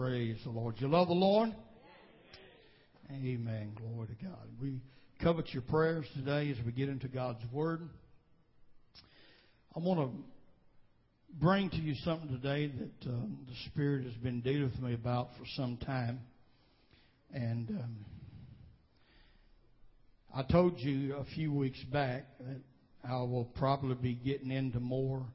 [0.00, 0.76] Praise the Lord.
[0.78, 1.54] You love the Lord?
[3.12, 3.72] Amen.
[3.76, 4.48] Glory to God.
[4.58, 4.80] We
[5.22, 7.82] covet your prayers today as we get into God's Word.
[9.76, 10.16] I want to
[11.38, 15.32] bring to you something today that um, the Spirit has been dealing with me about
[15.38, 16.20] for some time.
[17.34, 17.96] And um,
[20.34, 22.62] I told you a few weeks back that
[23.06, 25.26] I will probably be getting into more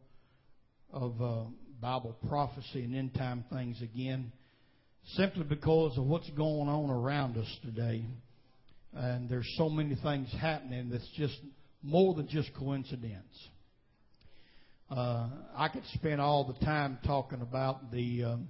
[0.91, 1.43] of uh,
[1.79, 4.31] Bible prophecy and end time things again,
[5.13, 8.05] simply because of what's going on around us today.
[8.93, 11.37] And there's so many things happening that's just
[11.83, 13.49] more than just coincidence.
[14.89, 18.47] Uh, I could spend all the time talking about the um,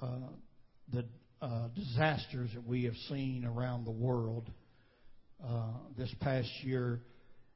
[0.00, 0.28] uh,
[0.92, 1.04] the
[1.40, 4.50] uh, disasters that we have seen around the world
[5.42, 7.00] uh, this past year,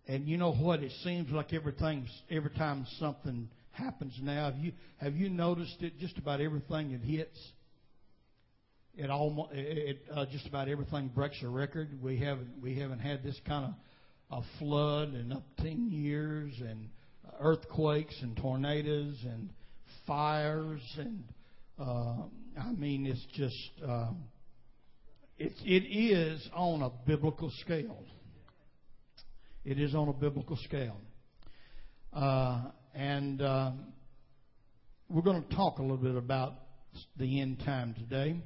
[0.06, 0.82] and you know what?
[0.82, 4.50] It seems like everything every time something happens now.
[4.50, 5.98] Have you have you noticed it?
[5.98, 7.38] Just about everything it hits,
[8.98, 12.02] it almost it uh, just about everything breaks a record.
[12.02, 16.88] We haven't we haven't had this kind of a flood in up ten years and
[17.40, 19.50] earthquakes and tornadoes and
[20.04, 21.22] fires and
[21.78, 22.24] uh,
[22.60, 24.10] I mean it's just uh,
[25.38, 28.02] it it is on a biblical scale.
[29.64, 30.96] It is on a biblical scale,
[32.12, 32.62] uh,
[32.94, 33.70] and uh,
[35.08, 36.54] we're going to talk a little bit about
[37.16, 38.42] the end time today.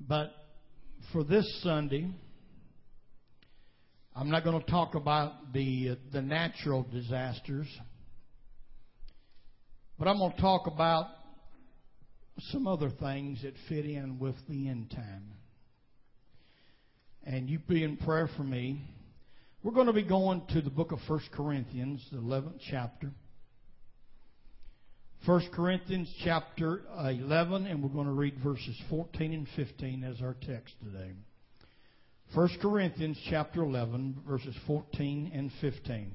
[0.00, 0.32] But
[1.12, 2.08] for this Sunday,
[4.14, 7.66] I'm not going to talk about the uh, the natural disasters,
[9.98, 11.08] but I'm going to talk about
[12.50, 15.32] some other things that fit in with the end time.
[17.24, 18.82] And you be in prayer for me.
[19.62, 23.10] We're going to be going to the book of 1 Corinthians, the 11th chapter.
[25.24, 30.36] 1 Corinthians chapter 11, and we're going to read verses 14 and 15 as our
[30.46, 31.12] text today.
[32.34, 36.12] 1 Corinthians chapter 11, verses 14 and 15.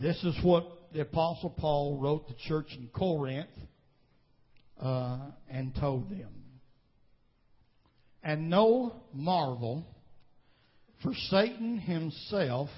[0.00, 3.48] This is what the Apostle Paul wrote the church in Corinth
[4.80, 5.18] uh,
[5.50, 6.30] and told them.
[8.22, 9.84] And no marvel,
[11.02, 12.68] for Satan himself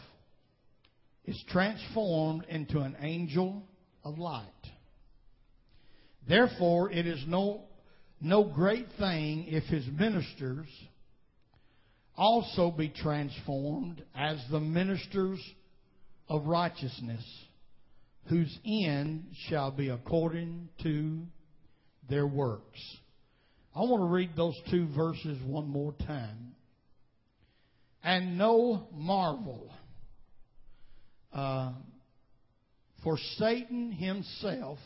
[1.25, 3.63] is transformed into an angel
[4.05, 4.47] of light.
[6.29, 7.63] Therefore, it is no,
[8.21, 10.69] no great thing if his ministers
[12.17, 15.41] also be transformed as the ministers
[16.29, 17.25] of righteousness,
[18.29, 21.23] whose end shall be according to
[22.09, 22.79] their works.
[23.75, 26.55] I want to read those two verses one more time.
[28.03, 29.71] And no marvel,
[31.33, 31.73] uh,
[33.03, 34.79] for Satan himself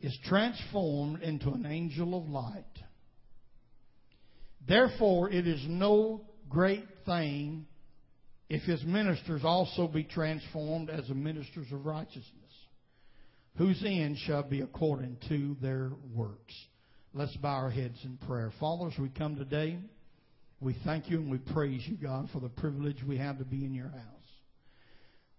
[0.00, 2.64] is transformed into an angel of light.
[4.66, 7.66] Therefore, it is no great thing
[8.48, 12.24] if his ministers also be transformed as the ministers of righteousness,
[13.56, 16.54] whose end shall be according to their works.
[17.12, 18.52] Let's bow our heads in prayer.
[18.58, 19.78] Father, as we come today,
[20.60, 23.64] we thank you and we praise you, God, for the privilege we have to be
[23.64, 24.04] in your house.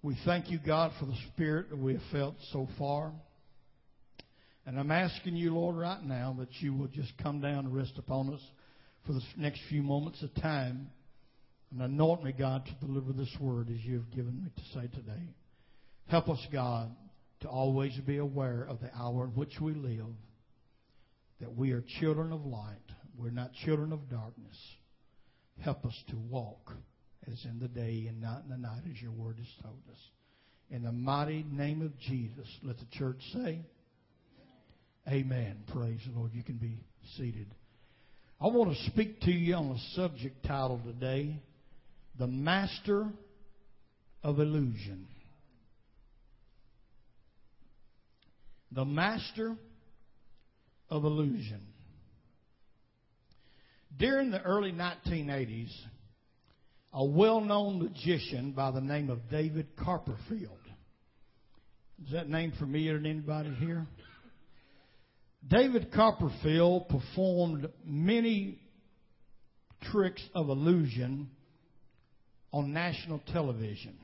[0.02, 3.12] We thank you, God, for the spirit that we have felt so far.
[4.66, 7.94] And I'm asking you, Lord, right now that you will just come down and rest
[7.98, 8.42] upon us
[9.06, 10.90] for the next few moments of time
[11.72, 14.88] and anoint me, God, to deliver this word as you have given me to say
[14.88, 15.34] today.
[16.08, 16.92] Help us, God,
[17.42, 20.06] to always be aware of the hour in which we live,
[21.40, 22.76] that we are children of light.
[23.18, 24.58] We're not children of darkness.
[25.60, 26.72] Help us to walk
[27.32, 30.00] as in the day and not in the night, as your word has told us.
[30.70, 33.62] In the mighty name of Jesus, let the church say,
[35.08, 35.64] Amen.
[35.74, 36.32] Praise the Lord.
[36.34, 36.78] You can be
[37.18, 37.48] seated.
[38.40, 41.36] I want to speak to you on a subject title today
[42.18, 43.08] The Master
[44.24, 45.08] of Illusion.
[48.72, 49.56] The Master
[50.90, 51.62] of Illusion.
[53.98, 55.72] During the early 1980s,
[56.94, 60.58] a well known magician by the name of David Copperfield.
[62.06, 63.86] Is that name familiar to anybody here?
[65.48, 68.60] David Copperfield performed many
[69.92, 71.30] tricks of illusion
[72.54, 73.98] on national television.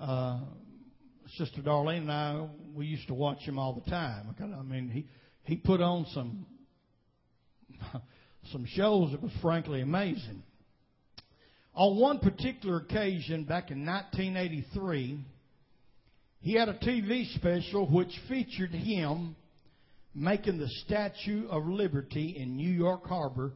[0.00, 0.40] Uh,
[1.36, 4.34] Sister Darlene and I, we used to watch him all the time.
[4.40, 5.06] I mean, he
[5.44, 6.46] he put on some
[8.52, 10.42] some shows that was frankly amazing.
[11.74, 15.18] On one particular occasion, back in 1983,
[16.40, 19.36] he had a TV special which featured him
[20.14, 23.52] making the Statue of Liberty in New York Harbor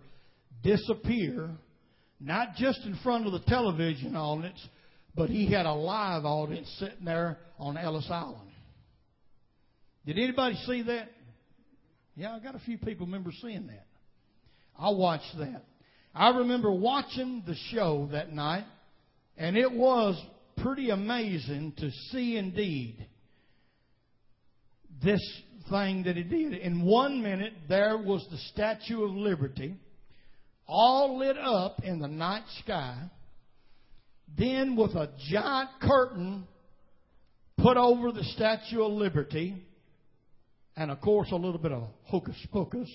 [0.62, 1.50] disappear,
[2.20, 4.60] not just in front of the television audience,
[5.14, 8.50] but he had a live audience sitting there on Ellis Island.
[10.04, 11.08] Did anybody see that?
[12.16, 13.86] Yeah, I got a few people remember seeing that.
[14.78, 15.64] I watched that.
[16.14, 18.64] I remember watching the show that night,
[19.36, 20.20] and it was
[20.62, 23.06] pretty amazing to see indeed
[25.02, 25.20] this
[25.70, 26.54] thing that he did.
[26.54, 29.76] In one minute, there was the Statue of Liberty,
[30.66, 32.96] all lit up in the night sky.
[34.36, 36.46] Then, with a giant curtain
[37.58, 39.56] put over the Statue of Liberty,
[40.76, 42.88] and of course, a little bit of hocus pocus,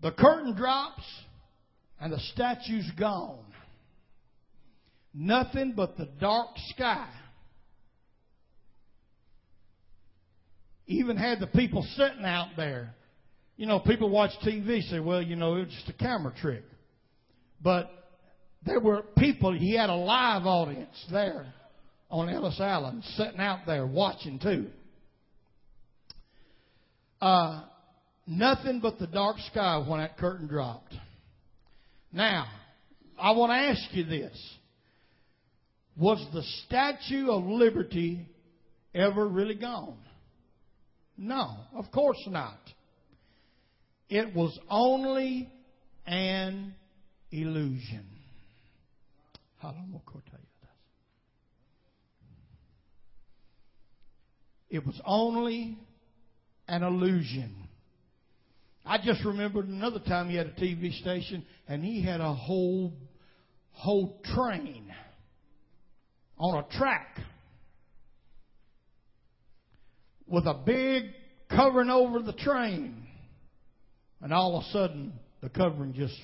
[0.00, 1.02] the curtain drops
[2.00, 3.44] and the statue's gone.
[5.12, 7.08] Nothing but the dark sky.
[10.86, 12.94] Even had the people sitting out there.
[13.56, 16.64] You know, people watch TV say, well, you know, it was just a camera trick.
[17.62, 17.90] But
[18.64, 21.52] there were people, he had a live audience there
[22.10, 24.68] on Ellis Island sitting out there watching too.
[27.20, 27.62] Uh,
[28.26, 30.94] nothing but the dark sky when that curtain dropped.
[32.12, 32.46] Now,
[33.20, 34.36] I want to ask you this.
[35.96, 38.26] Was the Statue of Liberty
[38.94, 39.98] ever really gone?
[41.16, 42.58] No, of course not.
[44.08, 45.50] It was only
[46.06, 46.74] an
[47.30, 48.06] illusion.
[49.58, 50.70] How long will Cortella does?
[54.70, 55.76] It was only
[56.66, 57.54] an illusion.
[58.86, 62.92] I just remembered another time he had a TV station and he had a whole
[63.72, 64.89] whole train
[66.40, 67.18] on a track
[70.26, 71.04] with a big
[71.50, 73.06] covering over the train.
[74.22, 76.16] And all of a sudden, the covering just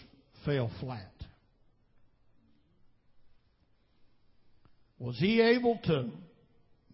[0.44, 1.12] fell flat.
[4.98, 6.08] Was he able to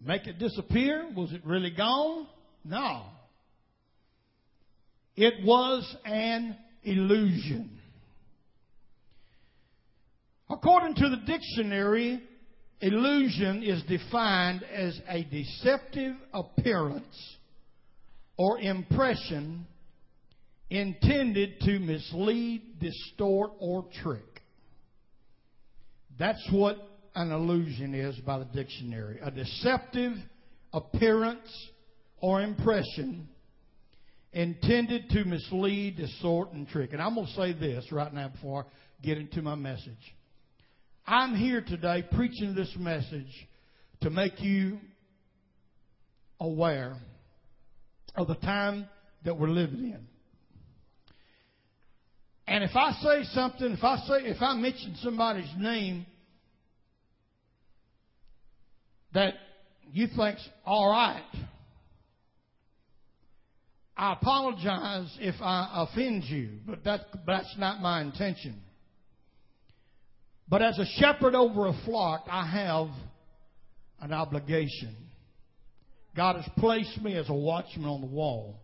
[0.03, 1.07] make it disappear?
[1.15, 2.27] Was it really gone?
[2.65, 3.03] No.
[5.15, 7.79] It was an illusion.
[10.49, 12.21] According to the dictionary,
[12.83, 17.37] illusion is defined as a deceptive appearance
[18.35, 19.65] or impression
[20.69, 24.41] intended to mislead, distort, or trick.
[26.19, 26.77] That's what
[27.15, 30.13] an illusion is by the dictionary a deceptive
[30.73, 31.69] appearance
[32.19, 33.29] or impression
[34.33, 36.91] intended to mislead, distort, and trick.
[36.91, 40.15] And I'm going to say this right now before I get into my message.
[41.05, 43.47] I'm here today preaching this message
[44.01, 44.79] to make you
[46.39, 46.95] aware
[48.15, 48.87] of the time
[49.25, 50.07] that we're living in.
[52.47, 56.05] And if I say something, if I say, if I mention somebody's name
[59.13, 59.33] that
[59.91, 61.23] you think's all right,
[63.97, 68.61] I apologize if I offend you, but that, that's not my intention.
[70.47, 72.87] But as a shepherd over a flock, I have
[74.01, 74.95] an obligation.
[76.15, 78.59] God has placed me as a watchman on the wall.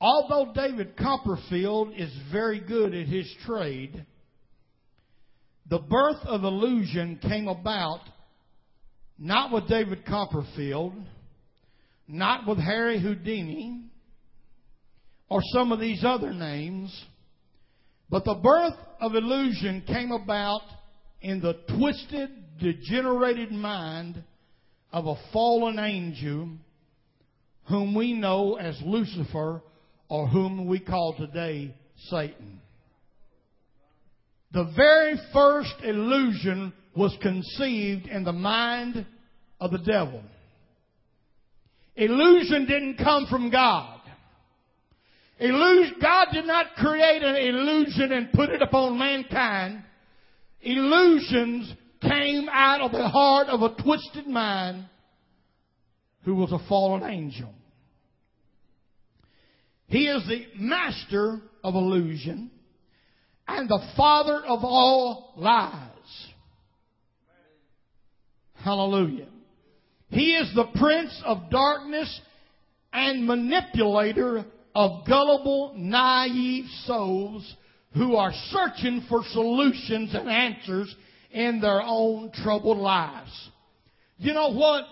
[0.00, 4.04] Although David Copperfield is very good at his trade,
[5.70, 8.00] the birth of illusion came about
[9.16, 10.94] not with David Copperfield,
[12.08, 13.84] not with Harry Houdini,
[15.28, 16.92] or some of these other names,
[18.12, 20.60] but the birth of illusion came about
[21.22, 22.28] in the twisted,
[22.60, 24.22] degenerated mind
[24.92, 26.50] of a fallen angel
[27.70, 29.62] whom we know as Lucifer
[30.10, 31.74] or whom we call today
[32.10, 32.60] Satan.
[34.52, 39.06] The very first illusion was conceived in the mind
[39.58, 40.20] of the devil.
[41.96, 43.91] Illusion didn't come from God.
[45.42, 49.82] Illusion, God did not create an illusion and put it upon mankind.
[50.60, 54.84] Illusions came out of the heart of a twisted mind
[56.24, 57.52] who was a fallen angel.
[59.88, 62.52] He is the master of illusion
[63.48, 65.82] and the father of all lies.
[68.54, 69.26] Hallelujah.
[70.10, 72.20] He is the prince of darkness
[72.92, 77.54] and manipulator of gullible, naive souls
[77.94, 80.94] who are searching for solutions and answers
[81.30, 83.50] in their own troubled lives.
[84.18, 84.84] You know what?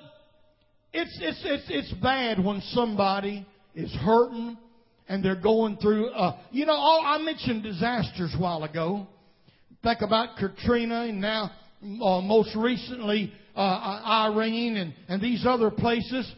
[0.92, 4.58] it's, it's, it's, it's bad when somebody is hurting
[5.08, 9.06] and they're going through, uh, you know, all, I mentioned disasters a while ago.
[9.82, 11.50] Think about Katrina and now,
[11.82, 16.30] uh, most recently, uh, Irene and, and these other places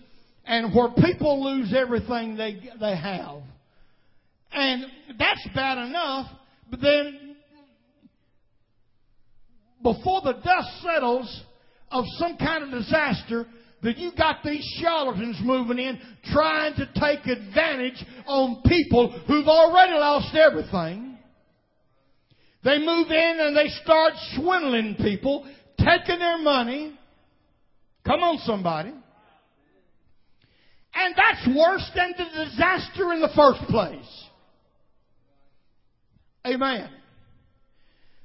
[0.45, 3.43] and where people lose everything they, they have.
[4.53, 4.85] And
[5.19, 6.27] that's bad enough,
[6.71, 7.37] but then
[9.83, 11.43] before the dust settles
[11.91, 13.47] of some kind of disaster,
[13.83, 16.01] that you got these charlatans moving in
[16.33, 21.19] trying to take advantage on people who've already lost everything.
[22.65, 25.45] They move in and they start swindling people,
[25.79, 26.97] taking their money.
[28.07, 28.93] Come on, somebody.
[30.95, 34.25] And that's worse than the disaster in the first place.
[36.47, 36.91] Amen.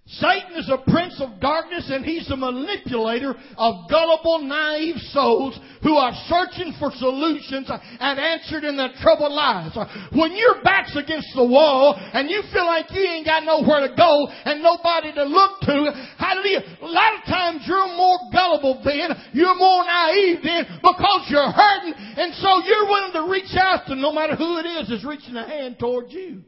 [0.07, 5.95] Satan is a prince of darkness and he's a manipulator of gullible, naive souls who
[5.95, 9.77] are searching for solutions and answered in their troubled lives.
[10.15, 13.93] When your back's against the wall and you feel like you ain't got nowhere to
[13.95, 19.11] go and nobody to look to, hallelujah, a lot of times you're more gullible then,
[19.33, 23.95] you're more naive then because you're hurting and so you're willing to reach out to
[23.95, 26.43] no matter who it is that's reaching a hand towards you.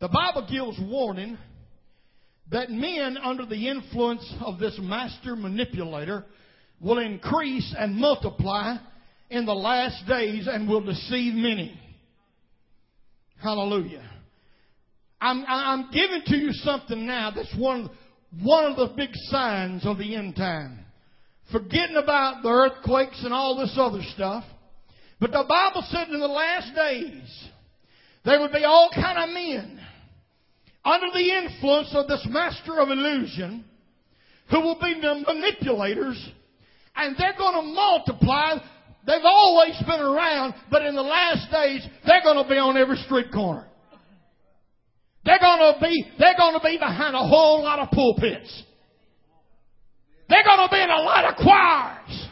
[0.00, 1.36] The Bible gives warning
[2.50, 6.24] that men under the influence of this master manipulator
[6.80, 8.76] will increase and multiply
[9.28, 11.78] in the last days and will deceive many.
[13.42, 14.08] Hallelujah.
[15.20, 17.90] I'm, I'm giving to you something now that's one,
[18.40, 20.84] one of the big signs of the end time.
[21.50, 24.44] Forgetting about the earthquakes and all this other stuff.
[25.18, 27.48] But the Bible said in the last days,
[28.24, 29.80] there would be all kind of men
[30.84, 33.64] under the influence of this master of illusion
[34.50, 36.32] who will be the manipulators
[36.96, 38.56] and they're going to multiply.
[39.06, 42.96] They've always been around, but in the last days, they're going to be on every
[42.96, 43.66] street corner.
[45.24, 48.64] They're going to be, they're going to be behind a whole lot of pulpits.
[50.28, 52.28] They're going to be in a lot of choirs.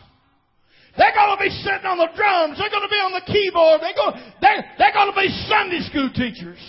[0.99, 2.59] They're going to be sitting on the drums.
[2.59, 3.81] They're going to be on the keyboard.
[3.81, 6.61] They're going, they're, they're going to be Sunday school teachers.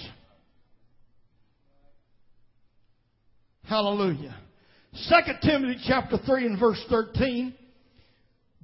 [3.67, 4.36] Hallelujah.
[5.09, 7.53] 2 Timothy chapter 3 and verse 13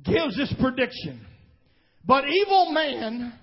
[0.05, 1.25] gives this prediction.
[2.05, 3.33] But evil men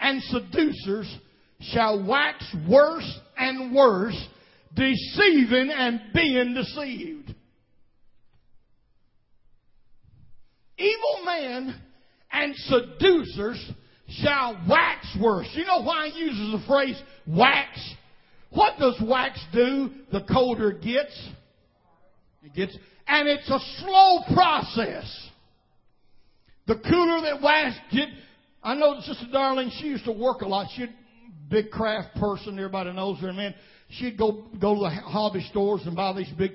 [0.00, 1.14] and seducers
[1.60, 4.16] shall wax worse and worse,
[4.74, 7.34] deceiving and being deceived.
[10.78, 11.80] Evil men
[12.32, 13.70] and seducers
[14.22, 15.48] shall wax worse.
[15.52, 17.78] You know why he uses the phrase wax?
[18.56, 21.28] What does wax do the colder it gets?
[22.42, 22.74] It gets,
[23.06, 25.28] and it's a slow process.
[26.66, 28.08] The cooler that wax get,
[28.62, 30.68] I know Sister Darlene, she used to work a lot.
[30.74, 30.88] She'd
[31.50, 33.54] big craft person, everybody knows her, man.
[33.90, 36.52] She'd go go to the hobby stores and buy these big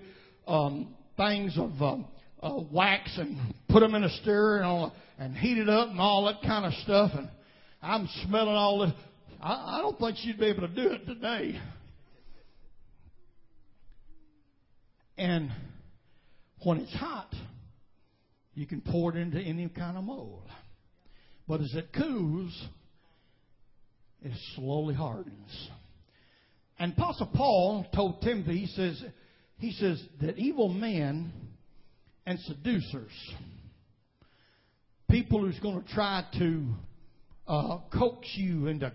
[0.48, 2.08] um, things of um,
[2.42, 3.38] uh, wax and
[3.70, 6.66] put them in a stirrer and, all, and heat it up and all that kind
[6.66, 7.12] of stuff.
[7.16, 7.30] And
[7.80, 8.92] I'm smelling all this.
[9.40, 11.62] I, I don't think she'd be able to do it today.
[15.22, 15.52] And
[16.64, 17.32] when it's hot,
[18.56, 20.50] you can pour it into any kind of mold.
[21.48, 22.60] But as it cools,
[24.24, 25.70] it slowly hardens.
[26.80, 29.04] And Apostle Paul told Timothy, he says,
[29.60, 31.32] he says that evil men
[32.26, 33.12] and seducers,
[35.08, 36.66] people who's going to try to
[37.48, 38.92] uh, coax you into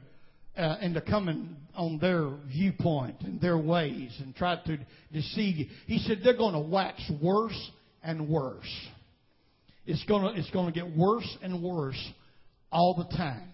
[0.56, 4.78] uh, into coming on their viewpoint and their ways and try to
[5.12, 5.66] deceive you.
[5.86, 7.70] He said they're going to wax worse
[8.02, 8.88] and worse.
[9.84, 12.02] It's going to, it's going to get worse and worse
[12.72, 13.48] all the time.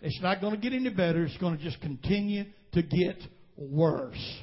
[0.00, 1.24] It's not going to get any better.
[1.24, 3.16] It's going to just continue to get
[3.56, 4.40] worse.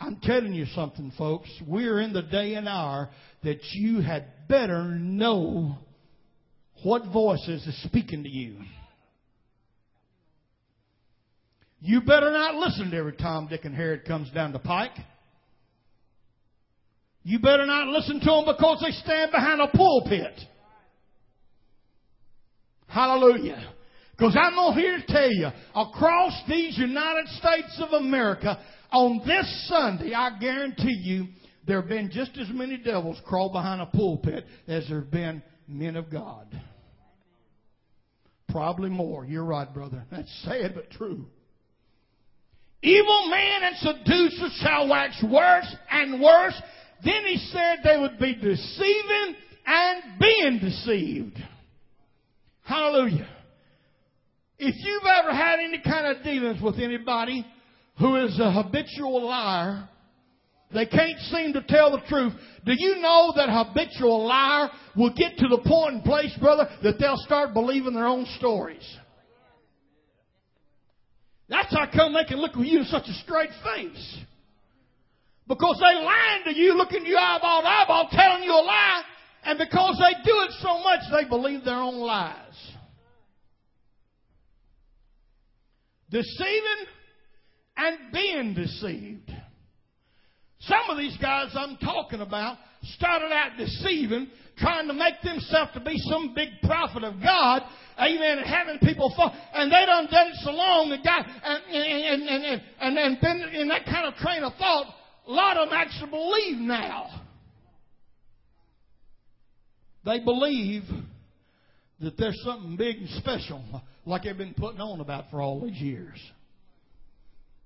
[0.00, 1.48] I'm telling you something, folks.
[1.66, 3.10] We're in the day and hour
[3.44, 5.76] that you had better know
[6.82, 8.56] what voices is speaking to you.
[11.84, 14.92] You better not listen to every Tom, Dick, and Harry that comes down the pike.
[17.24, 20.40] You better not listen to them because they stand behind a pulpit.
[22.86, 23.74] Hallelujah.
[24.16, 28.60] Because I'm going here to tell you, across these United States of America,
[28.92, 31.26] on this Sunday, I guarantee you,
[31.66, 35.42] there have been just as many devils crawl behind a pulpit as there have been
[35.66, 36.46] men of God.
[38.50, 39.24] Probably more.
[39.24, 40.04] You're right, brother.
[40.12, 41.26] That's sad but true.
[42.82, 46.60] Evil men and seducers shall wax worse and worse,
[47.04, 49.36] Then he said they would be deceiving
[49.66, 51.38] and being deceived.
[52.62, 53.28] Hallelujah.
[54.58, 57.44] If you've ever had any kind of dealings with anybody
[57.98, 59.88] who is a habitual liar,
[60.72, 62.32] they can't seem to tell the truth.
[62.64, 66.68] Do you know that a habitual liar will get to the point and place, brother,
[66.82, 68.98] that they'll start believing their own stories?
[71.52, 74.18] That's how come they can look at you with such a straight face.
[75.46, 79.02] Because they lying to you, looking you eyeball to eyeball, telling you a lie,
[79.44, 82.36] and because they do it so much, they believe their own lies.
[86.08, 86.86] Deceiving
[87.76, 89.30] and being deceived.
[90.60, 92.56] Some of these guys I'm talking about
[92.94, 97.62] started out deceiving, trying to make themselves to be some big prophet of God,
[98.02, 101.64] amen, and having people fall, and they done done it so long, the guy, and,
[101.68, 104.86] and, and, and, and, and been in that kind of train of thought,
[105.26, 107.22] a lot of them actually believe now.
[110.04, 110.82] They believe
[112.00, 113.62] that there's something big and special,
[114.04, 116.18] like they've been putting on about for all these years.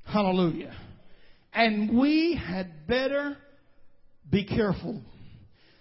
[0.04, 0.74] Hallelujah.
[1.52, 3.38] And we had better
[4.30, 5.00] be careful.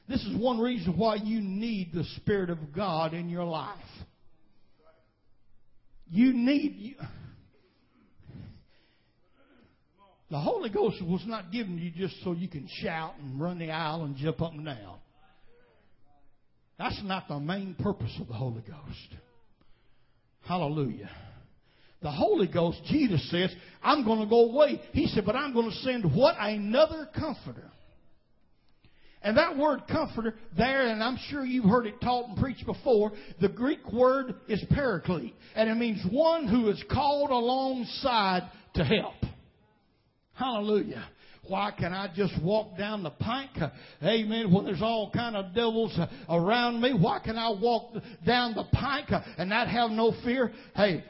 [0.08, 3.76] This is one reason why you need the Spirit of God in your life.
[6.10, 6.76] You need.
[6.78, 6.96] You,
[10.30, 13.60] the Holy Ghost was not given to you just so you can shout and run
[13.60, 14.98] the aisle and jump up and down.
[16.78, 19.22] That's not the main purpose of the Holy Ghost.
[20.42, 21.10] Hallelujah.
[22.02, 23.50] The Holy Ghost, Jesus says,
[23.82, 24.82] I'm going to go away.
[24.92, 26.36] He said, but I'm going to send what?
[26.38, 27.72] Another comforter.
[29.26, 33.12] And that word comforter there, and I'm sure you've heard it taught and preached before,
[33.42, 35.34] the Greek word is paraclete.
[35.56, 38.44] And it means one who is called alongside
[38.76, 39.16] to help.
[40.36, 41.10] Hallelujah.
[41.48, 43.58] Why can I just walk down the pike?
[44.04, 44.54] Amen.
[44.54, 45.98] When there's all kind of devils
[46.30, 47.94] around me, why can I walk
[48.26, 50.52] down the pike and not have no fear?
[50.76, 51.04] Hey,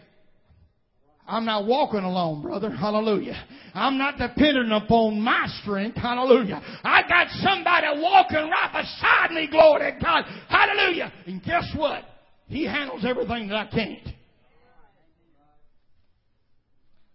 [1.27, 2.69] I'm not walking alone, brother.
[2.69, 3.35] Hallelujah.
[3.73, 5.97] I'm not dependent upon my strength.
[5.97, 6.61] Hallelujah.
[6.83, 9.47] I got somebody walking right beside me.
[9.47, 10.25] Glory to God.
[10.47, 11.11] Hallelujah.
[11.25, 12.03] And guess what?
[12.47, 14.07] He handles everything that I can't.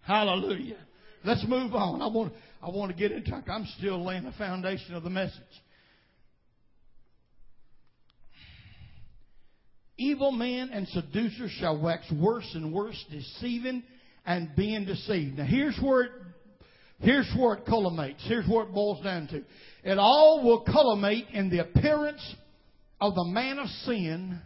[0.03, 0.79] Hallelujah.
[1.25, 2.03] Let's move on.
[2.03, 3.45] I want, I want to get into it.
[3.49, 5.41] I'm still laying the foundation of the message.
[9.97, 13.85] Evil men and seducers shall wax worse and worse, deceiving
[14.31, 15.39] and being deceived.
[15.39, 16.13] Now here's where it,
[17.01, 18.23] here's where it culminates.
[18.29, 19.43] Here's where it boils down to.
[19.83, 22.23] It all will culminate in the appearance
[23.01, 24.41] of the man of sin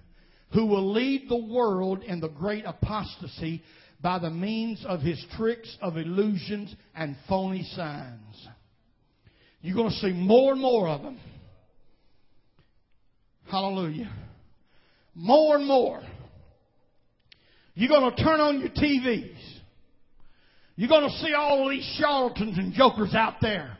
[0.54, 3.62] who will lead the world in the great apostasy
[4.00, 8.48] by the means of his tricks of illusions and phony signs.
[9.60, 11.20] You're going to see more and more of them.
[13.50, 14.10] Hallelujah.
[15.14, 16.00] More and more.
[17.74, 19.53] You're going to turn on your TVs.
[20.76, 23.78] You're going to see all these charlatans and jokers out there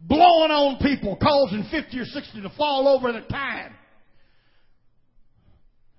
[0.00, 3.74] blowing on people, causing 50 or 60 to fall over at a time.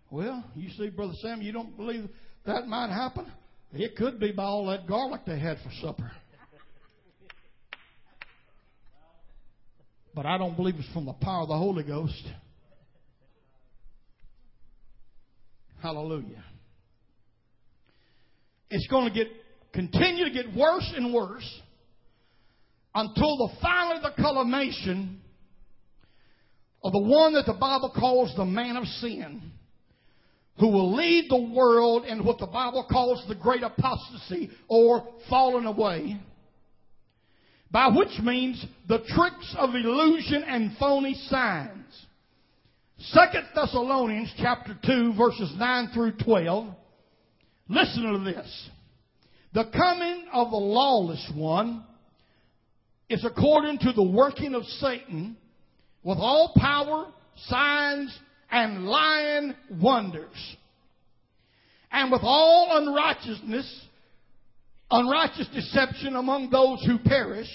[0.10, 2.10] Well, you see, Brother Sam, you don't believe
[2.46, 3.32] that might happen?
[3.74, 6.12] It could be by all that garlic they had for supper.
[10.16, 12.24] But I don't believe it's from the power of the Holy Ghost.
[15.82, 16.44] Hallelujah.
[18.72, 19.28] It's going to get
[19.74, 21.62] continue to get worse and worse
[22.96, 25.22] until the finally the culmination
[26.84, 29.52] of the one that the Bible calls the man of sin
[30.60, 35.66] who will lead the world in what the Bible calls the great apostasy or falling
[35.66, 36.20] away.
[37.72, 41.86] By which means the tricks of illusion and phony signs.
[42.98, 46.68] Second Thessalonians chapter 2 verses 9 through 12.
[47.70, 48.70] Listen to this.
[49.54, 51.84] The coming of the lawless one
[53.10, 55.36] is according to the working of Satan
[56.04, 57.08] with all power,
[57.48, 58.16] signs,
[58.52, 60.56] and lying wonders.
[61.92, 63.86] And with all unrighteousness,
[64.92, 67.50] unrighteous deception among those who perish,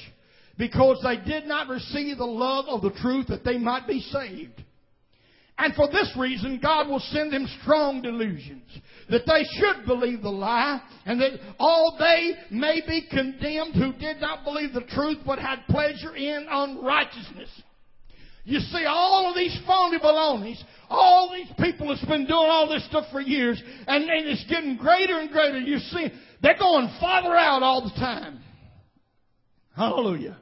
[0.59, 4.63] because they did not receive the love of the truth that they might be saved.
[5.57, 8.69] And for this reason, God will send them strong delusions
[9.09, 14.21] that they should believe the lie and that all they may be condemned who did
[14.21, 17.51] not believe the truth but had pleasure in unrighteousness.
[18.45, 22.85] You see, all of these phony balonies, all these people that's been doing all this
[22.87, 25.59] stuff for years, and, and it's getting greater and greater.
[25.61, 26.09] You see,
[26.43, 28.41] they're going farther out all the time.
[29.75, 30.37] Hallelujah.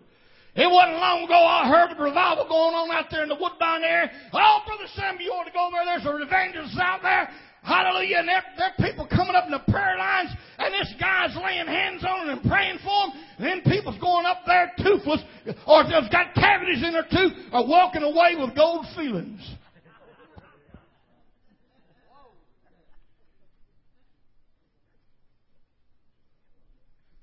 [0.54, 3.82] It wasn't long ago I heard a revival going on out there in the Woodbine
[3.82, 4.10] area.
[4.34, 5.84] Oh, Brother Sam, you ought to go there.
[5.88, 7.30] There's a evangelist out there.
[7.62, 8.18] Hallelujah.
[8.18, 11.66] And there, there are people coming up in the prayer lines, and this guy's laying
[11.66, 13.10] hands on them and praying for them.
[13.38, 15.24] And then people's going up there toothless,
[15.64, 19.40] or they've got cavities in their tooth, or walking away with gold feelings.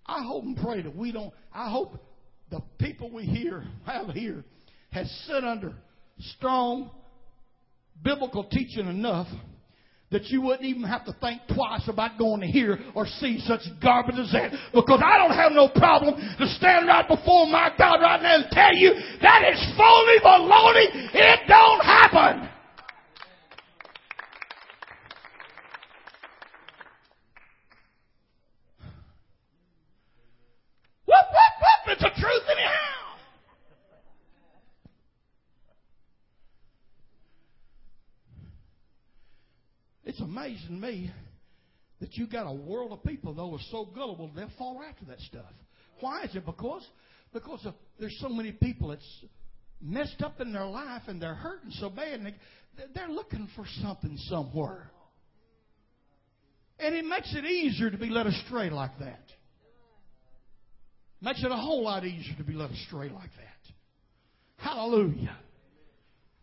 [0.08, 1.94] I hope and pray that we don't, I hope
[2.50, 4.44] the people we hear, have here,
[4.92, 5.74] has sit under
[6.20, 6.90] strong
[8.04, 9.28] biblical teaching enough
[10.12, 13.62] that you wouldn't even have to think twice about going to hear or see such
[13.82, 14.52] garbage as that.
[14.74, 18.46] Because I don't have no problem to stand right before my God right now and
[18.52, 21.14] tell you that is phony baloney.
[21.14, 22.50] It don't happen.
[31.06, 31.16] Whoop.
[31.88, 33.00] It's the truth anyhow.
[40.10, 41.12] It's amazing to me
[42.02, 45.20] that you got a world of people though are so gullible they'll fall after that
[45.20, 45.52] stuff.
[46.00, 46.48] Why is it?
[46.48, 46.84] Because
[47.32, 49.26] because of, there's so many people that's
[49.80, 52.34] messed up in their life and they're hurting so bad and they,
[52.96, 54.90] they're looking for something somewhere.
[56.80, 59.22] And it makes it easier to be led astray like that.
[61.22, 63.74] Makes it a whole lot easier to be led astray like that.
[64.58, 65.38] Hallelujah.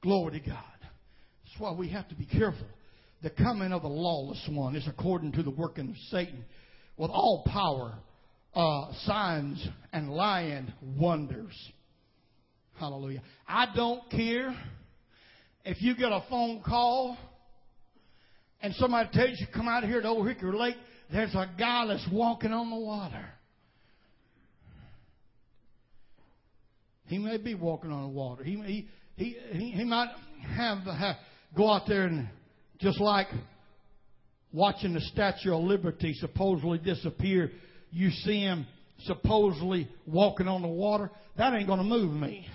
[0.02, 0.62] Glory to God.
[0.80, 2.68] That's why we have to be careful.
[3.22, 6.44] The coming of the lawless one is according to the working of Satan
[6.96, 7.94] with all power,
[8.54, 11.54] uh, signs, and lying wonders.
[12.78, 13.22] Hallelujah.
[13.48, 14.54] I don't care
[15.64, 17.16] if you get a phone call
[18.60, 20.76] and somebody tells you to come out here to Old Hickory Lake,
[21.12, 23.26] there's a guy that's walking on the water.
[27.06, 28.42] He may be walking on the water.
[28.42, 30.08] He he he he, he might
[30.56, 31.16] have, have
[31.56, 32.28] go out there and
[32.78, 33.28] just like
[34.52, 37.50] watching the Statue of Liberty supposedly disappear,
[37.90, 38.66] you see him
[39.04, 41.10] supposedly walking on the water.
[41.36, 42.46] That ain't going to move me.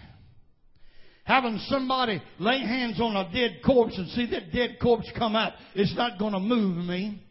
[1.23, 5.53] Having somebody lay hands on a dead corpse and see that dead corpse come out,
[5.75, 7.23] it's not going to move me.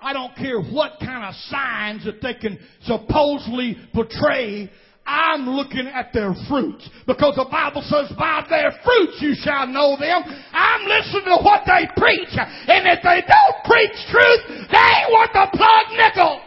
[0.00, 4.70] I don't care what kind of signs that they can supposedly portray.
[5.06, 9.96] I'm looking at their fruits because the Bible says, by their fruits you shall know
[9.98, 10.22] them.
[10.52, 12.32] I'm listening to what they preach.
[12.32, 16.40] And if they don't preach truth, they ain't worth a plug nickel.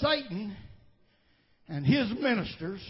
[0.00, 0.56] Satan
[1.68, 2.80] and his ministers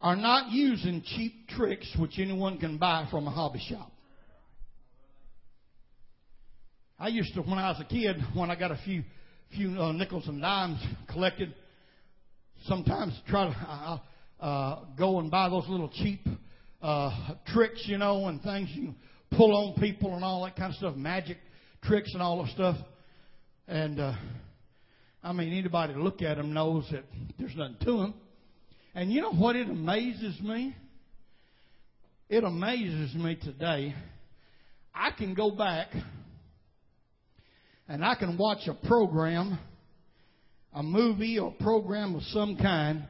[0.00, 3.91] are not using cheap tricks which anyone can buy from a hobby shop.
[7.02, 9.02] I used to, when I was a kid, when I got a few
[9.56, 10.78] few uh, nickels and dimes
[11.10, 11.52] collected,
[12.66, 13.98] sometimes try to uh,
[14.40, 16.24] uh, go and buy those little cheap
[16.80, 18.94] uh, tricks, you know, and things you
[19.32, 21.38] pull on people and all that kind of stuff, magic
[21.82, 22.76] tricks and all that stuff.
[23.66, 24.14] And uh,
[25.24, 27.02] I mean, anybody to look at them knows that
[27.36, 28.14] there's nothing to them.
[28.94, 29.56] And you know what?
[29.56, 30.76] It amazes me.
[32.28, 33.92] It amazes me today.
[34.94, 35.88] I can go back
[37.88, 39.58] and I can watch a program,
[40.72, 43.06] a movie or program of some kind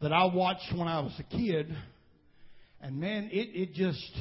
[0.00, 1.74] that I watched when I was a kid,
[2.80, 4.12] and man, it, it just,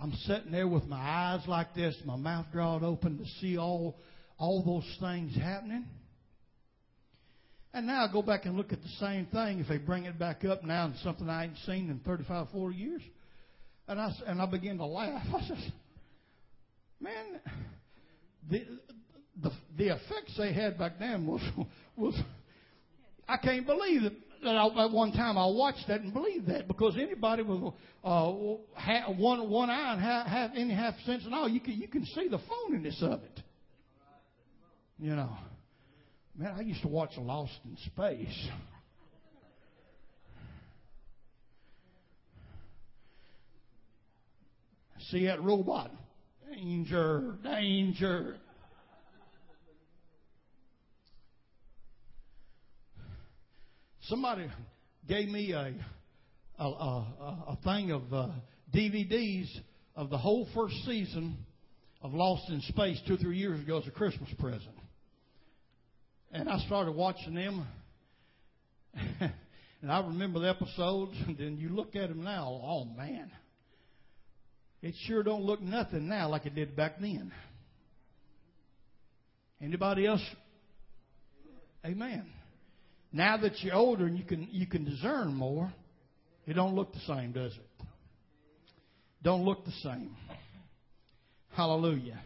[0.00, 3.96] I'm sitting there with my eyes like this, my mouth drawn open to see all,
[4.38, 5.84] all those things happening.
[7.74, 10.18] And now I go back and look at the same thing if they bring it
[10.18, 13.02] back up now and something I ain't seen in 35, 40 years.
[13.88, 15.26] And I, and I begin to laugh.
[15.34, 15.70] I says,
[17.00, 17.40] man,
[18.50, 18.64] the,
[19.42, 21.40] the, the effects they had back then was,
[21.96, 22.18] was
[23.28, 24.12] I can't believe that,
[24.44, 27.72] that I, at one time I watched that and believed that because anybody with
[28.04, 31.88] uh, one, one eye and have, have any half sense and all, you can, you
[31.88, 33.40] can see the phoniness of it.
[34.98, 35.36] You know.
[36.38, 38.48] Man, I used to watch Lost in Space.
[45.10, 45.90] See that robot?
[46.54, 48.36] Danger, danger.
[54.02, 54.48] Somebody
[55.08, 55.74] gave me a
[56.58, 58.28] a, a, a thing of uh,
[58.74, 59.48] DVDs
[59.96, 61.38] of the whole first season
[62.02, 64.76] of Lost in Space two or three years ago as a Christmas present.
[66.32, 67.66] And I started watching them.
[69.20, 73.30] and I remember the episodes, and then you look at them now, oh man.
[74.82, 77.32] It sure don't look nothing now like it did back then.
[79.60, 80.22] Anybody else?
[81.84, 82.26] Amen.
[83.12, 85.72] Now that you're older and you can you can discern more,
[86.46, 87.86] it don't look the same, does it?
[89.22, 90.16] Don't look the same.
[91.54, 92.20] Hallelujah.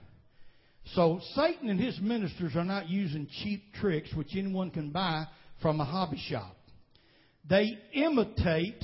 [0.94, 5.26] So Satan and his ministers are not using cheap tricks which anyone can buy
[5.60, 6.56] from a hobby shop.
[7.48, 8.82] They imitate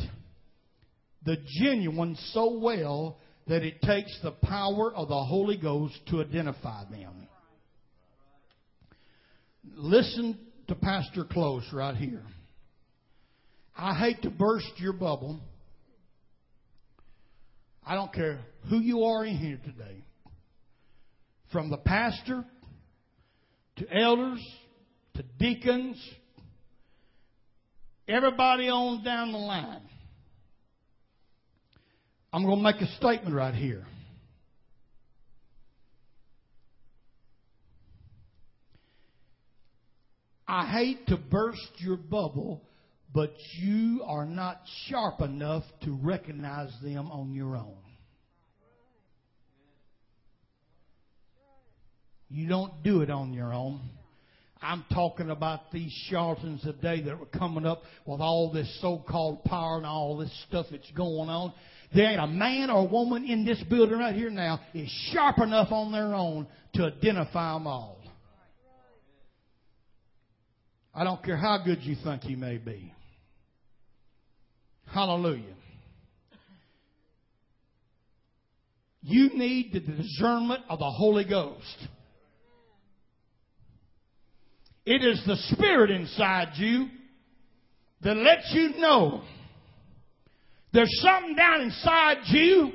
[1.25, 6.85] the genuine so well that it takes the power of the Holy Ghost to identify
[6.91, 7.29] them.
[9.75, 12.23] Listen to Pastor Close right here.
[13.77, 15.41] I hate to burst your bubble.
[17.85, 20.05] I don't care who you are in here today.
[21.51, 22.45] From the pastor
[23.77, 24.41] to elders
[25.15, 25.97] to deacons,
[28.09, 29.83] everybody on down the line.
[32.33, 33.85] I'm going to make a statement right here.
[40.49, 42.63] I hate to burst your bubble,
[43.15, 47.77] but you are not sharp enough to recognize them on your own.
[52.31, 53.81] You don't do it on your own.
[54.63, 59.77] I'm talking about these charlatans today that are coming up with all this so-called power
[59.77, 61.53] and all this stuff that's going on.
[61.95, 65.71] There ain't a man or woman in this building right here now is sharp enough
[65.71, 67.99] on their own to identify them all.
[70.95, 72.93] I don't care how good you think you may be.
[74.93, 75.55] Hallelujah.
[79.03, 81.89] You need the discernment of the Holy Ghost.
[84.85, 86.89] It is the Spirit inside you
[88.03, 89.23] that lets you know
[90.73, 92.73] there's something down inside you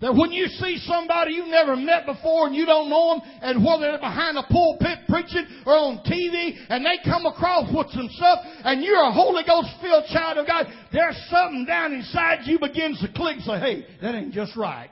[0.00, 3.64] that when you see somebody you've never met before and you don't know them, and
[3.64, 8.08] whether they're behind a pulpit preaching or on TV, and they come across with some
[8.12, 12.58] stuff, and you're a Holy Ghost filled child of God, there's something down inside you
[12.58, 14.90] begins to click and say, hey, that ain't just right.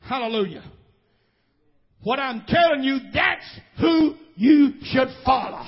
[0.00, 0.64] Hallelujah.
[2.02, 5.64] What I'm telling you, that's who you should follow.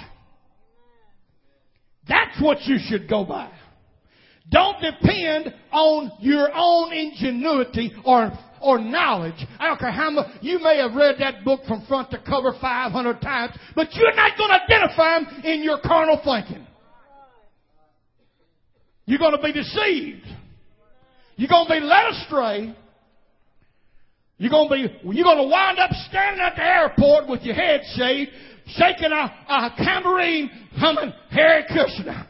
[2.08, 3.50] That's what you should go by.
[4.50, 9.34] Don't depend on your own ingenuity or or knowledge.
[9.58, 12.52] I don't care how much you may have read that book from front to cover
[12.60, 16.66] 500 times, but you're not going to identify them in your carnal thinking.
[19.04, 20.26] You're going to be deceived.
[21.36, 22.76] You're going to be led astray.
[24.38, 27.54] You're going to be you're going to wind up standing at the airport with your
[27.54, 28.30] head shaved,
[28.66, 32.28] shaking a, a tambourine, humming Hare Krishna.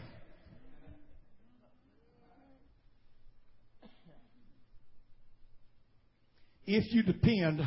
[6.67, 7.61] if you depend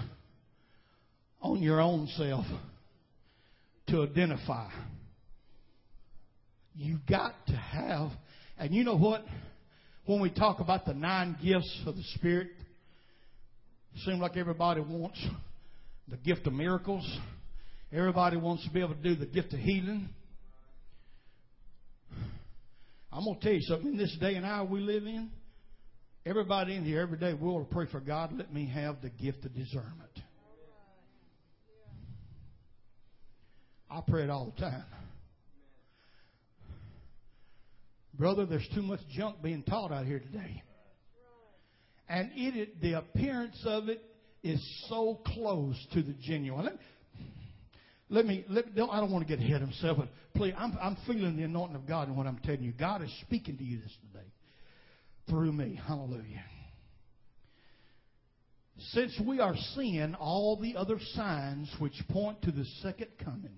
[1.42, 2.46] on your own self
[3.88, 4.70] to identify,
[6.76, 8.10] you've got to have,
[8.58, 9.24] and you know what?
[10.06, 12.48] When we talk about the nine gifts of the Spirit,
[13.94, 15.24] it seems like everybody wants
[16.08, 17.06] the gift of miracles.
[17.94, 20.10] Everybody wants to be able to do the gift of healing.
[23.12, 23.94] I'm going to tell you something.
[23.94, 25.32] In this day and hour we live in,
[26.28, 29.54] Everybody in here every day, will pray for God, let me have the gift of
[29.54, 30.10] discernment.
[33.92, 34.86] I pray it all the time.
[38.16, 40.64] Brother, there's too much junk being taught out here today.
[42.10, 44.02] And it, the appearance of it
[44.42, 46.80] is so close to the genuine.
[48.10, 50.78] Let, me, let, don't, I don't want to get ahead of myself, but please, I'm,
[50.82, 52.72] I'm feeling the anointing of God in what I'm telling you.
[52.72, 54.26] God is speaking to you this today
[55.28, 55.80] through me.
[55.88, 56.44] Hallelujah.
[58.92, 63.58] Since we are seeing all the other signs which point to the second coming,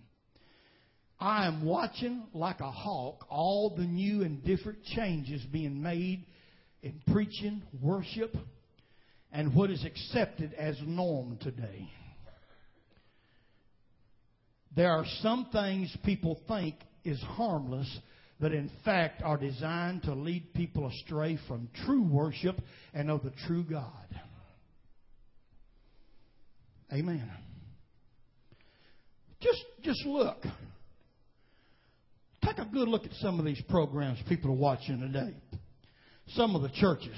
[1.20, 6.26] I am watching like a hawk all the new and different changes being made
[6.84, 8.36] in preaching, worship,
[9.32, 11.90] and what is accepted as norm today.
[14.78, 17.92] There are some things people think is harmless
[18.40, 22.62] that in fact are designed to lead people astray from true worship
[22.94, 24.06] and of the true God.
[26.94, 27.28] Amen.
[29.42, 30.44] Just, just look.
[32.46, 35.34] Take a good look at some of these programs people are watching today.
[36.36, 37.18] Some of the churches.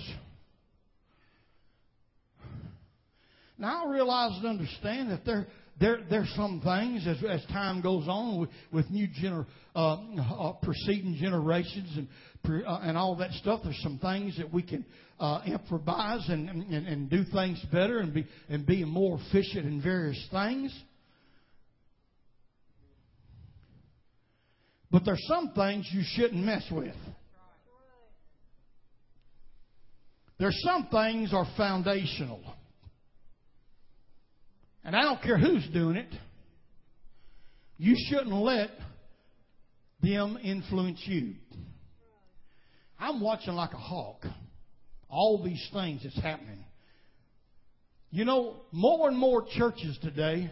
[3.58, 5.48] Now I realize and understand that there
[5.80, 10.54] there there's some things as as time goes on with, with new gener, uh, uh,
[10.62, 12.08] preceding generations and
[12.44, 13.62] pre, uh, and all that stuff.
[13.64, 14.86] There's some things that we can
[15.20, 19.82] uh, improvise and, and and do things better and be and be more efficient in
[19.82, 20.78] various things.
[24.92, 26.96] But there's some things you shouldn't mess with.
[30.40, 32.42] There's some things are foundational.
[34.84, 36.14] And I don't care who's doing it.
[37.78, 38.70] You shouldn't let
[40.02, 41.36] them influence you.
[43.00, 44.26] I'm watching like a hawk.
[45.10, 46.64] All these things that's happening.
[48.12, 50.50] You know, more and more churches today,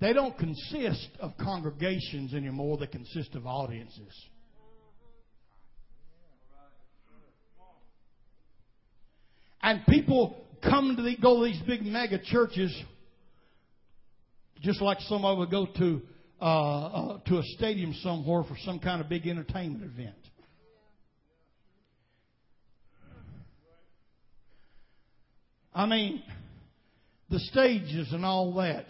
[0.00, 4.12] they don't consist of congregations anymore, they consist of audiences.
[9.62, 12.74] And people come to the, go to these big mega churches,
[14.60, 16.02] just like some of would go to
[16.40, 20.16] uh, uh, to a stadium somewhere for some kind of big entertainment event.
[25.74, 26.22] I mean,
[27.30, 28.86] the stages and all that,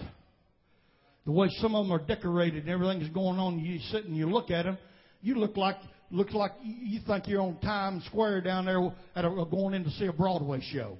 [1.25, 4.29] the way some of them are decorated and everything's going on, you sit and you
[4.29, 4.77] look at them,
[5.23, 5.77] you look like
[6.11, 9.91] looks like you think you're on Times Square down there at a, going in to
[9.93, 10.99] see a Broadway show.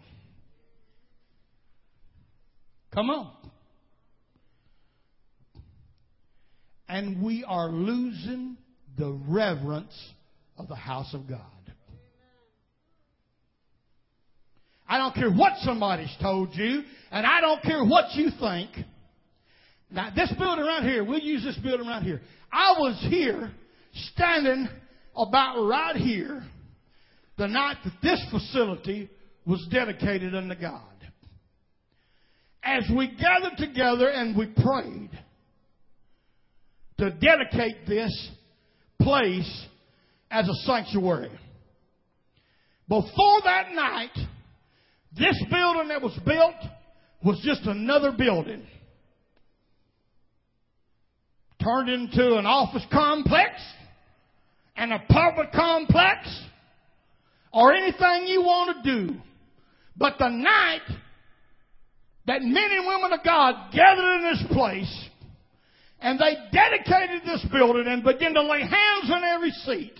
[2.95, 3.33] Come on.
[6.89, 8.57] And we are losing
[8.97, 9.93] the reverence
[10.57, 11.41] of the house of God.
[14.89, 18.71] I don't care what somebody's told you, and I don't care what you think.
[19.91, 22.21] Now, this building right here, we'll use this building right here.
[22.53, 23.51] I was here,
[24.13, 24.69] standing
[25.17, 26.45] about right here,
[27.39, 29.11] the night that this facility
[29.45, 30.94] was dedicated unto God
[32.65, 35.11] as we gathered together and we prayed
[36.99, 38.31] to dedicate this
[39.01, 39.67] place
[40.31, 41.31] as a sanctuary.
[42.89, 44.17] Before that night,
[45.19, 46.55] this building that was built
[47.25, 48.67] was just another building.
[51.63, 53.53] Turned into an office complex
[54.77, 56.43] and a public complex
[57.53, 59.15] or anything you want to do.
[59.97, 60.83] But the night
[62.27, 65.09] that men and women of God gathered in this place
[66.05, 69.97] and they dedicated this building and began to lay hands on every seat,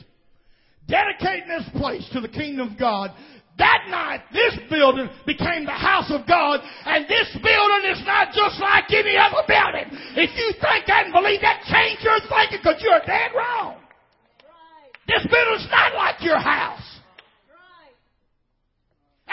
[0.87, 3.11] dedicating this place to the kingdom of God.
[3.57, 8.61] That night, this building became the house of God, and this building is not just
[8.61, 9.97] like any other building.
[10.13, 13.81] If you think that and believe that, change your thinking because you're dead wrong.
[15.09, 16.84] This building's not like your house.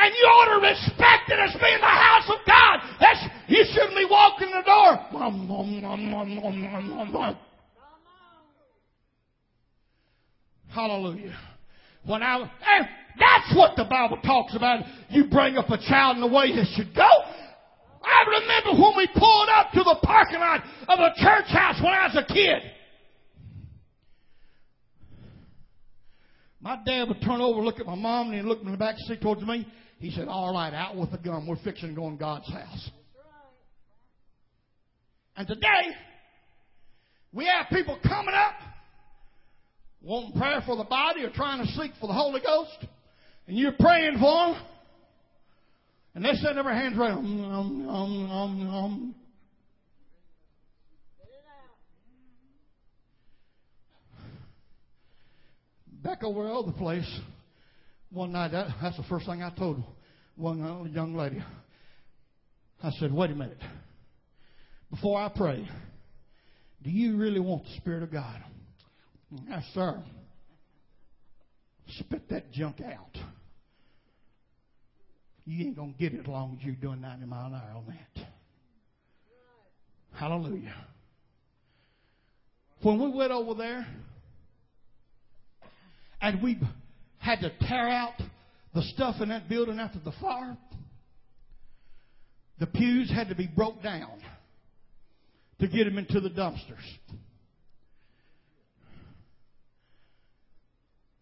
[0.02, 2.80] And you ought to respect it as being the house of God.
[3.00, 4.98] That's, you shouldn't be walking the door.
[10.74, 11.38] Hallelujah.
[12.04, 12.88] When I, and
[13.20, 14.84] that's what the Bible talks about.
[15.10, 17.10] You bring up a child in the way they should go.
[18.04, 21.94] I remember when we pulled up to the parking lot of a church house when
[21.94, 22.72] I was a kid.
[26.60, 28.96] My dad would turn over, look at my mom, and he'd look in the back
[28.98, 29.68] seat towards me.
[30.02, 31.46] He said, All right, out with the gun.
[31.46, 32.90] We're fixing to go in God's house.
[35.38, 35.96] And today,
[37.32, 38.56] we have people coming up
[40.02, 42.88] wanting prayer for the body or trying to seek for the Holy Ghost.
[43.48, 44.64] And you're praying for them.
[46.16, 47.12] And they're sitting their hands right.
[47.12, 49.16] Um, um, um, um, um.
[56.04, 57.20] Back over the place,
[58.12, 59.84] one night, that, that's the first thing I told
[60.36, 61.44] one uh, young lady.
[62.84, 63.62] I said, wait a minute.
[64.90, 65.68] Before I pray,
[66.84, 68.44] do you really want the Spirit of God?
[69.48, 70.02] Yes, sir.
[72.00, 73.18] Spit that junk out.
[75.46, 77.78] You ain't going to get it as long as you're doing 90 mile an hour
[77.78, 78.26] on that.
[80.18, 80.76] Hallelujah.
[82.82, 83.88] When we went over there
[86.22, 86.60] and we
[87.22, 88.14] had to tear out
[88.74, 90.58] the stuff in that building after the fire,
[92.60, 94.20] the pews had to be broke down
[95.60, 96.84] to get them into the dumpsters.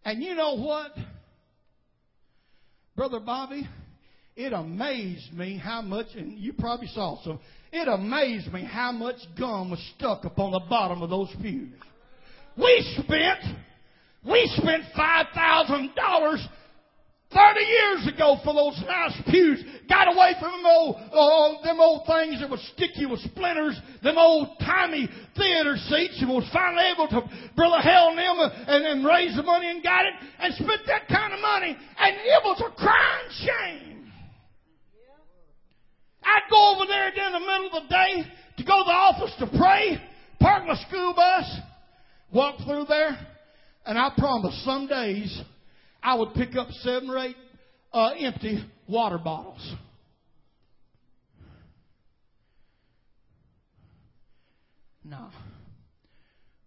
[0.04, 0.92] And you know what?
[2.96, 3.68] Brother Bobby,
[4.36, 7.38] it amazed me how much, and you probably saw some,
[7.72, 11.72] it amazed me how much gum was stuck upon the bottom of those pews.
[12.56, 13.40] We spent,
[14.24, 16.48] we spent $5,000
[17.32, 19.62] 30 years ago for those nice pews.
[19.88, 23.78] Got away from them old, uh, them old things that would stick you with splinters,
[24.02, 27.22] them old timey theater seats, and was finally able to
[27.54, 31.06] Brother Hell and them and, and raise the money and got it and spent that
[31.06, 31.76] kind of money.
[31.98, 34.12] And it was a crying shame.
[36.22, 38.24] I'd go over there in the middle of the day
[38.58, 40.02] to go to the office to pray,
[40.40, 41.46] park my school bus,
[42.32, 43.29] walk through there,
[43.90, 45.42] and I promise some days
[46.00, 47.34] I would pick up seven or eight
[47.92, 49.74] uh, empty water bottles.
[55.02, 55.30] No.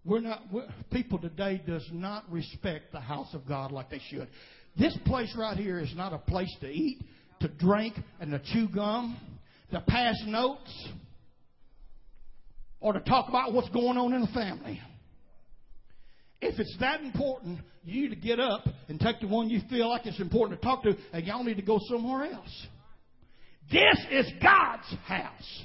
[0.03, 4.27] We're not, we're, people today does not respect the house of God like they should.
[4.77, 7.05] This place right here is not a place to eat,
[7.39, 9.17] to drink, and to chew gum,
[9.71, 10.89] to pass notes,
[12.81, 14.81] or to talk about what's going on in the family.
[16.45, 20.05] If it's that important, you to get up and take the one you feel like
[20.05, 22.67] it's important to talk to, and y'all need to go somewhere else.
[23.71, 25.63] This is God's house.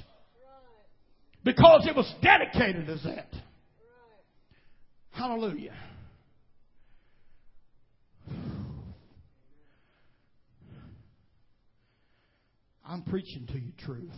[1.43, 3.27] Because it was dedicated as that.
[5.11, 5.75] Hallelujah.
[12.85, 14.09] I'm preaching to you truth.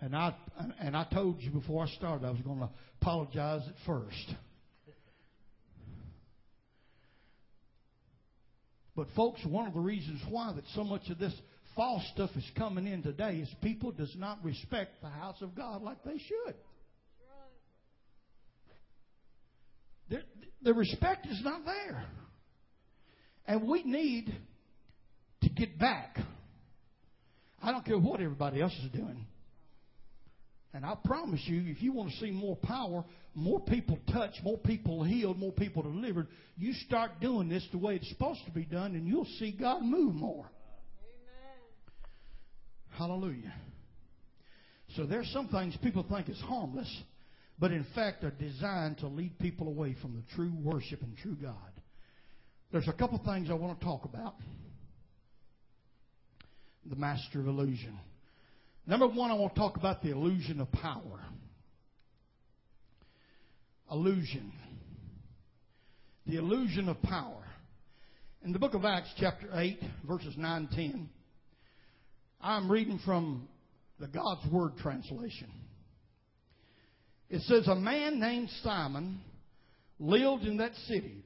[0.00, 0.34] And I
[0.80, 2.70] and I told you before I started I was going to
[3.00, 4.34] apologize at first.
[8.96, 11.34] But folks, one of the reasons why that so much of this
[11.76, 15.82] false stuff is coming in today is people does not respect the house of God
[15.82, 16.54] like they should.
[20.10, 20.22] The,
[20.62, 22.04] the respect is not there.
[23.46, 24.34] And we need
[25.42, 26.18] to get back.
[27.62, 29.26] I don't care what everybody else is doing.
[30.72, 33.04] And I promise you, if you want to see more power,
[33.34, 37.96] more people touched, more people healed, more people delivered, you start doing this the way
[37.96, 40.48] it's supposed to be done, and you'll see God move more.
[41.02, 41.58] Amen.
[42.90, 43.52] Hallelujah.
[44.96, 47.02] So there's some things people think is harmless,
[47.58, 51.36] but in fact are designed to lead people away from the true worship and true
[51.40, 51.54] God.
[52.72, 54.34] There's a couple things I want to talk about.
[56.86, 57.98] The master of illusion.
[58.90, 61.20] Number one, I want to talk about the illusion of power.
[63.88, 64.52] Illusion.
[66.26, 67.44] The illusion of power.
[68.42, 71.08] In the book of Acts, chapter 8, verses 9 and 10,
[72.40, 73.46] I'm reading from
[74.00, 75.52] the God's Word translation.
[77.28, 79.20] It says, A man named Simon
[80.00, 81.22] lived in that city.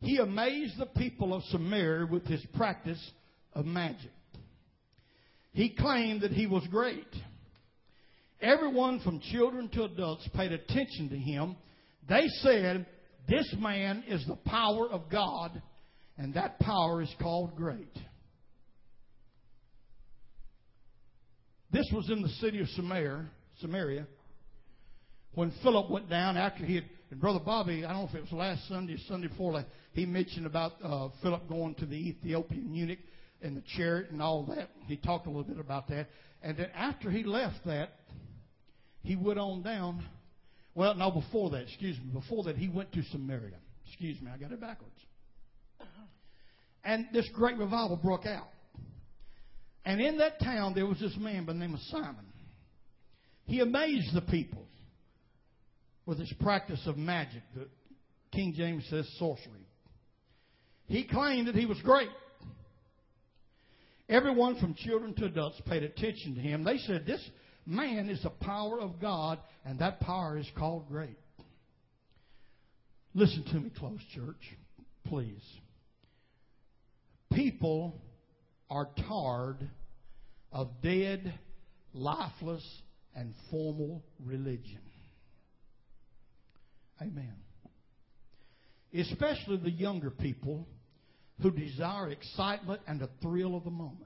[0.00, 3.12] He amazed the people of Samaria with his practice
[3.52, 4.10] of magic.
[5.54, 7.06] He claimed that he was great.
[8.40, 11.56] Everyone from children to adults paid attention to him.
[12.08, 12.86] They said,
[13.28, 15.62] This man is the power of God,
[16.18, 17.96] and that power is called great.
[21.72, 23.24] This was in the city of Samaria,
[23.60, 24.06] Samaria
[25.34, 28.22] when Philip went down after he had, and Brother Bobby, I don't know if it
[28.22, 32.98] was last Sunday Sunday before, he mentioned about uh, Philip going to the Ethiopian eunuch
[33.44, 34.70] and the chariot and all that.
[34.86, 36.08] He talked a little bit about that.
[36.42, 37.90] And then after he left that,
[39.02, 40.02] he went on down.
[40.74, 42.06] Well, no, before that, excuse me.
[42.12, 43.56] Before that, he went to Samaria.
[43.86, 44.92] Excuse me, I got it backwards.
[46.82, 48.48] And this great revival broke out.
[49.84, 52.26] And in that town, there was this man by the name of Simon.
[53.46, 54.66] He amazed the people
[56.06, 57.42] with his practice of magic.
[57.54, 57.68] The
[58.32, 59.66] King James says sorcery.
[60.86, 62.08] He claimed that he was great.
[64.08, 66.62] Everyone from children to adults paid attention to him.
[66.64, 67.26] They said, This
[67.66, 71.18] man is the power of God, and that power is called great.
[73.14, 74.58] Listen to me close, church,
[75.06, 75.42] please.
[77.32, 78.02] People
[78.68, 79.68] are tired
[80.52, 81.32] of dead,
[81.92, 82.64] lifeless,
[83.14, 84.80] and formal religion.
[87.00, 87.34] Amen.
[88.92, 90.66] Especially the younger people
[91.42, 94.00] who desire excitement and the thrill of the moment.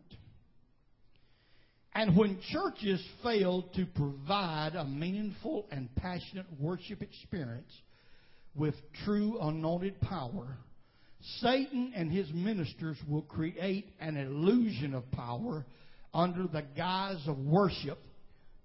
[1.95, 7.73] And when churches fail to provide a meaningful and passionate worship experience
[8.55, 8.75] with
[9.05, 10.57] true anointed power,
[11.41, 15.67] Satan and his ministers will create an illusion of power
[16.15, 17.99] under the guise of worship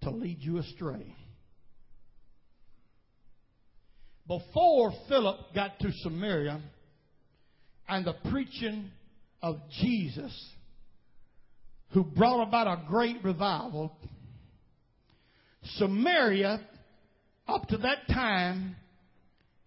[0.02, 1.16] to lead you astray.
[4.28, 6.62] Before Philip got to Samaria,
[7.88, 8.92] and the preaching
[9.42, 10.52] of Jesus,
[11.92, 13.96] who brought about a great revival,
[15.78, 16.62] Samaria,
[17.48, 18.76] up to that time,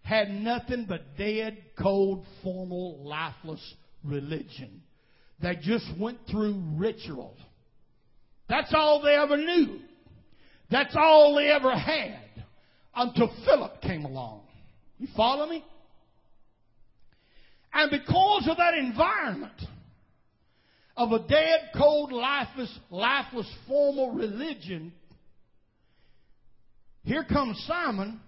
[0.01, 3.61] had nothing but dead, cold, formal, lifeless
[4.03, 4.81] religion.
[5.41, 7.35] They just went through ritual.
[8.49, 9.79] That's all they ever knew.
[10.71, 12.19] That's all they ever had
[12.95, 14.41] until Philip came along.
[14.97, 15.63] You follow me?
[17.77, 19.61] And because of that environment
[20.97, 24.91] of a dead, cold, lifeless, lifeless formal religion,
[27.03, 28.19] here comes Simon,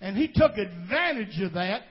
[0.00, 1.82] and he took advantage of that.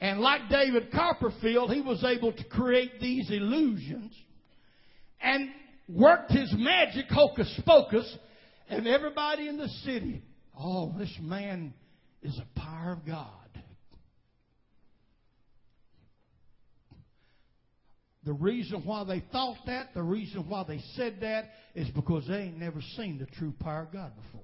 [0.00, 4.14] And like David Copperfield, he was able to create these illusions
[5.20, 5.48] and
[5.88, 8.16] worked his magic hocus pocus,
[8.68, 10.22] and everybody in the city,
[10.56, 11.74] oh, this man
[12.22, 13.39] is a power of God.
[18.24, 22.42] The reason why they thought that, the reason why they said that, is because they
[22.42, 24.42] ain't never seen the true power of God before.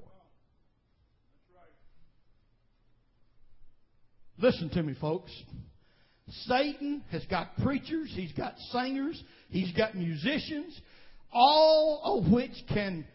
[4.39, 5.33] Listen to me, folks.
[6.47, 10.79] Satan has got preachers, he's got singers, he's got musicians,
[11.33, 13.07] all of which can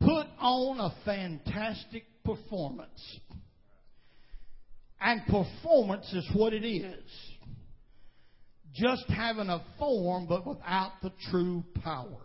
[0.00, 3.20] put on a fantastic performance.
[5.00, 7.31] And performance is what it is.
[8.74, 12.20] Just having a form, but without the true power.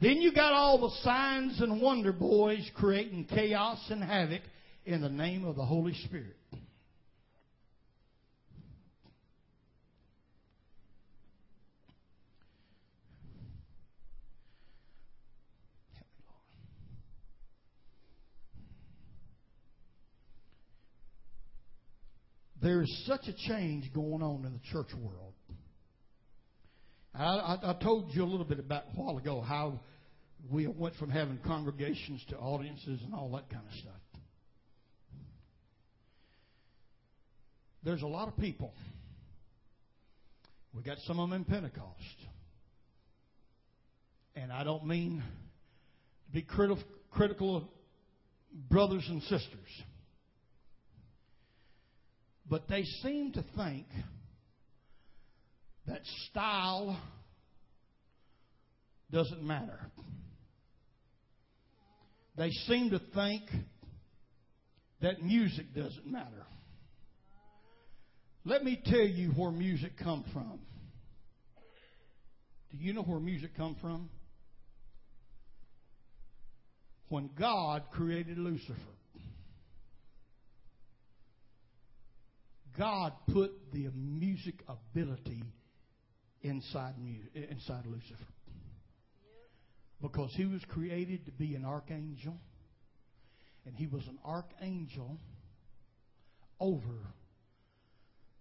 [0.00, 4.42] Then you got all the signs and wonder boys creating chaos and havoc
[4.84, 6.36] in the name of the Holy Spirit.
[22.62, 25.34] There is such a change going on in the church world.
[27.12, 29.80] I, I, I told you a little bit about a while ago how
[30.48, 34.22] we went from having congregations to audiences and all that kind of stuff.
[37.82, 38.72] There's a lot of people.
[40.72, 41.98] We got some of them in Pentecost.
[44.36, 45.20] And I don't mean
[46.26, 47.64] to be critical, critical of
[48.70, 49.82] brothers and sisters.
[52.52, 53.86] But they seem to think
[55.86, 57.00] that style
[59.10, 59.80] doesn't matter.
[62.36, 63.44] They seem to think
[65.00, 66.44] that music doesn't matter.
[68.44, 70.60] Let me tell you where music come from.
[72.70, 74.10] Do you know where music come from?
[77.08, 78.74] When God created Lucifer.
[82.78, 85.44] God put the music ability
[86.42, 86.94] inside
[87.34, 88.16] inside Lucifer.
[90.00, 92.34] Because he was created to be an archangel,
[93.64, 95.18] and he was an archangel
[96.58, 97.06] over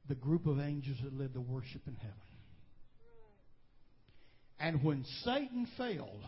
[0.08, 2.16] the group of angels that led the worship in heaven.
[4.60, 6.24] And when Satan failed,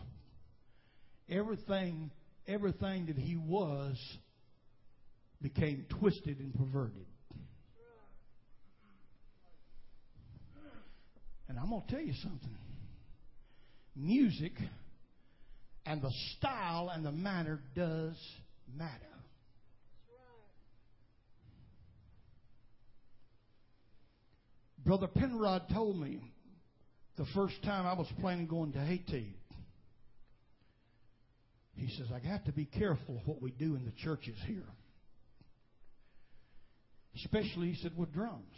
[1.29, 2.11] everything
[2.47, 3.97] everything that he was
[5.41, 7.05] became twisted and perverted.
[11.47, 12.57] And I'm going to tell you something.
[13.95, 14.53] Music
[15.85, 18.15] and the style and the manner does
[18.75, 18.91] matter.
[24.85, 26.19] Brother Penrod told me
[27.17, 29.35] the first time I was planning going to Haiti.
[31.75, 34.67] He says, I have to be careful of what we do in the churches here.
[37.15, 38.55] Especially, he said, with drums.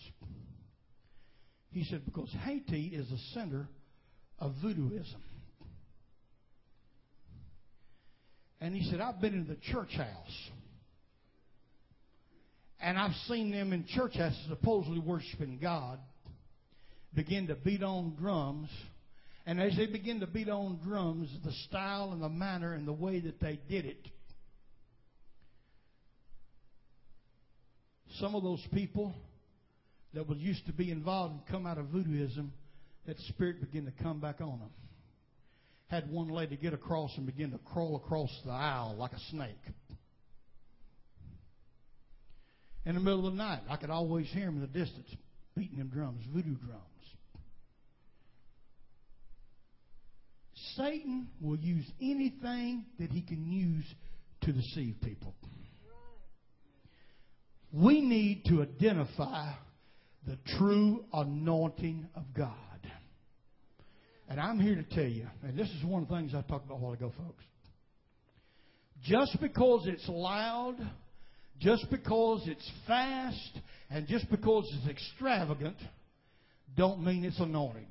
[1.75, 3.67] He said, because Haiti is the center
[4.39, 5.19] of voodooism.
[8.61, 10.49] And he said, I've been in the church house.
[12.79, 15.99] And I've seen them in church houses supposedly worshiping God
[17.13, 18.69] begin to beat on drums.
[19.45, 22.93] And as they begin to beat on drums, the style and the manner and the
[22.93, 24.07] way that they did it,
[28.17, 29.13] some of those people
[30.15, 32.49] that was used to be involved and come out of voodooism,
[33.05, 34.71] that spirit began to come back on them.
[35.87, 39.61] Had one lady get across and begin to crawl across the aisle like a snake.
[42.85, 45.07] In the middle of the night, I could always hear him in the distance
[45.55, 46.81] beating them drums, voodoo drums.
[50.75, 53.85] Satan will use anything that he can use
[54.41, 55.33] to deceive people.
[57.71, 59.53] We need to identify
[60.25, 62.53] the true anointing of God.
[64.27, 66.65] And I'm here to tell you, and this is one of the things I talked
[66.65, 67.43] about a while ago, folks.
[69.03, 70.77] Just because it's loud,
[71.59, 73.59] just because it's fast,
[73.91, 75.77] and just because it's extravagant,
[76.75, 77.85] don't mean it's anointed.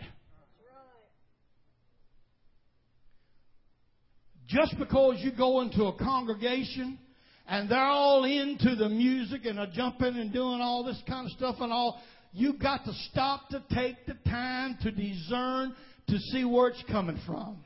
[4.49, 6.99] Just because you go into a congregation
[7.47, 11.32] and they're all into the music and are jumping and doing all this kind of
[11.32, 12.01] stuff and all,
[12.32, 15.74] you got to stop to take the time to discern
[16.09, 17.59] to see where it's coming from.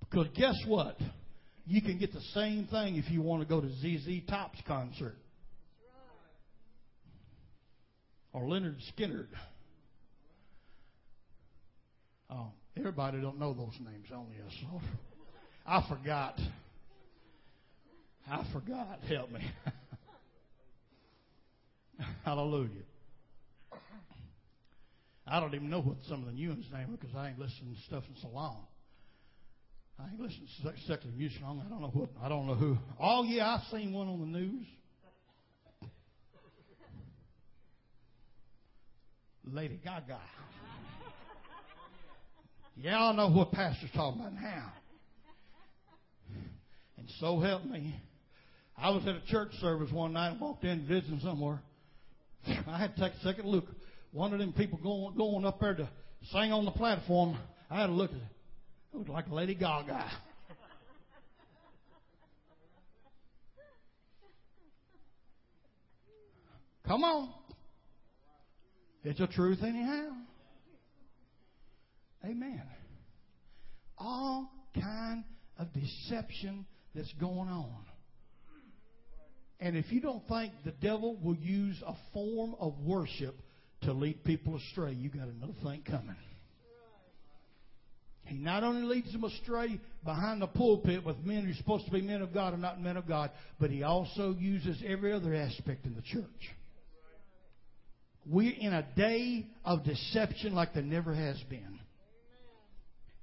[0.00, 0.98] Because guess what?
[1.66, 5.16] You can get the same thing if you want to go to ZZ Top's concert.
[8.32, 9.28] Or Lynyrd Skynyrd.
[12.30, 14.82] Oh, everybody don't know those names, only us.
[15.66, 16.38] I forgot.
[18.30, 19.00] I forgot.
[19.08, 19.40] Help me.
[22.24, 22.84] Hallelujah.
[25.26, 27.74] I don't even know what some of the new ones' name because I ain't listened
[27.76, 28.66] to stuff in so long.
[29.98, 31.62] I ain't listened to secular music long.
[31.64, 32.10] I don't know what.
[32.22, 32.78] I don't know who.
[33.00, 34.66] Oh yeah, I've seen one on the news.
[39.52, 40.18] Lady Gaga.
[42.76, 44.72] Y'all know what pastor's talking about now.
[46.96, 47.94] And so help me.
[48.80, 51.60] I was at a church service one night and walked in visiting somewhere.
[52.66, 53.66] I had to take a second look.
[54.12, 55.86] One of them people going going up there to
[56.32, 57.36] sing on the platform.
[57.70, 58.22] I had to look at it.
[58.92, 60.10] It looked like Lady Gaga.
[66.86, 67.28] Come on.
[69.04, 70.08] It's a truth anyhow.
[72.24, 72.62] Amen.
[73.98, 75.24] All kind
[75.58, 76.64] of deception
[76.94, 77.89] that's going on.
[79.60, 83.36] And if you don't think the devil will use a form of worship
[83.82, 86.16] to lead people astray, you got another thing coming.
[88.24, 91.90] He not only leads them astray behind the pulpit with men who are supposed to
[91.90, 95.34] be men of God and not men of God, but he also uses every other
[95.34, 96.54] aspect in the church.
[98.24, 101.80] We're in a day of deception like there never has been.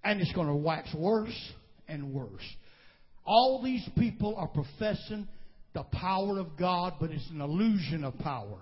[0.03, 1.51] And it's going to wax worse
[1.87, 2.43] and worse.
[3.25, 5.27] All these people are professing
[5.77, 8.57] the power of God, but it's an illusion of power.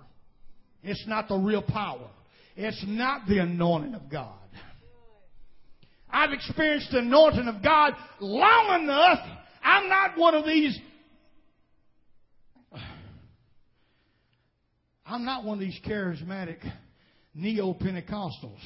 [0.82, 2.10] It's not the real power.
[2.54, 4.34] It's not the anointing of God.
[6.10, 9.20] I've experienced the anointing of God long enough.
[9.64, 10.78] I'm not one of these.
[15.06, 16.58] I'm not one of these charismatic
[17.34, 18.60] neo Pentecostals.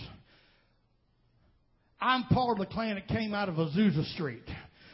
[2.01, 4.43] I'm part of the clan that came out of Azusa Street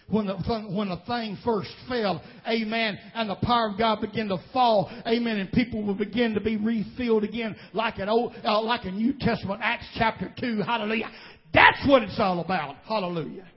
[0.09, 0.34] when the,
[0.70, 5.38] when the thing first fell, amen, and the power of God began to fall, amen,
[5.38, 9.14] and people will begin to be refilled again like an old, uh, like a New
[9.18, 11.11] Testament, Acts chapter 2, hallelujah.
[11.52, 13.48] That's what it's all about, hallelujah.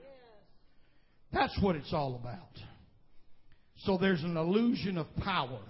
[1.32, 2.48] That's what it's all about.
[3.84, 5.60] So there's an illusion of power.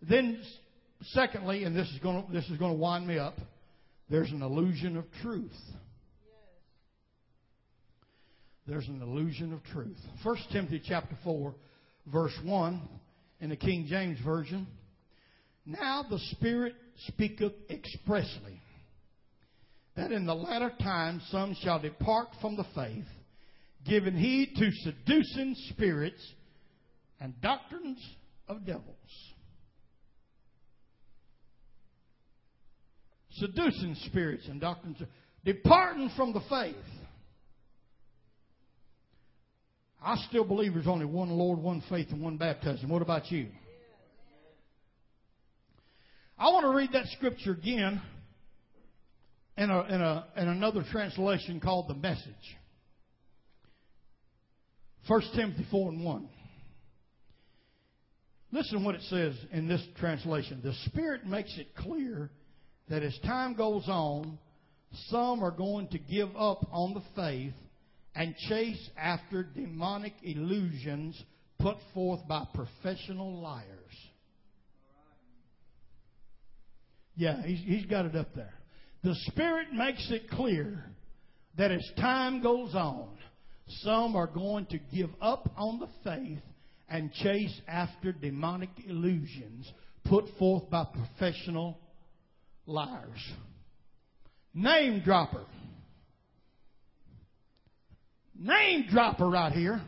[0.00, 0.42] Then,
[1.02, 3.36] secondly, and this is going to, this is going to wind me up,
[4.08, 5.52] there's an illusion of truth
[8.66, 9.98] there's an illusion of truth.
[10.22, 11.54] 1 Timothy chapter 4,
[12.12, 12.80] verse 1
[13.40, 14.66] in the King James Version.
[15.64, 16.74] Now the Spirit
[17.08, 18.60] speaketh expressly
[19.96, 23.06] that in the latter times some shall depart from the faith,
[23.84, 26.20] giving heed to seducing spirits
[27.20, 27.98] and doctrines
[28.48, 28.84] of devils.
[33.30, 35.08] Seducing spirits and doctrines, of,
[35.44, 36.74] departing from the faith.
[40.06, 42.88] I still believe there's only one Lord, one faith, and one baptism.
[42.88, 43.48] What about you?
[46.38, 48.00] I want to read that scripture again
[49.58, 52.30] in, a, in, a, in another translation called the Message.
[55.08, 56.28] 1 Timothy 4 and 1.
[58.52, 60.60] Listen what it says in this translation.
[60.62, 62.30] The Spirit makes it clear
[62.88, 64.38] that as time goes on,
[65.08, 67.54] some are going to give up on the faith
[68.16, 71.22] and chase after demonic illusions
[71.58, 73.66] put forth by professional liars.
[77.14, 78.54] Yeah, he's, he's got it up there.
[79.04, 80.84] The Spirit makes it clear
[81.56, 83.08] that as time goes on,
[83.82, 86.42] some are going to give up on the faith
[86.88, 89.70] and chase after demonic illusions
[90.04, 91.78] put forth by professional
[92.66, 93.32] liars.
[94.54, 95.44] Name dropper.
[98.38, 99.80] Name dropper right here.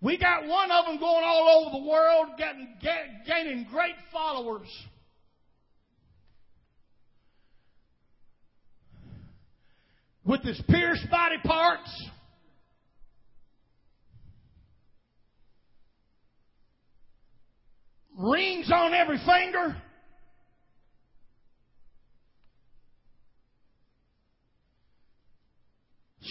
[0.00, 4.68] We got one of them going all over the world, getting, get, gaining great followers.
[10.24, 11.90] With his pierced body parts.
[18.16, 19.76] Rings rings on every finger.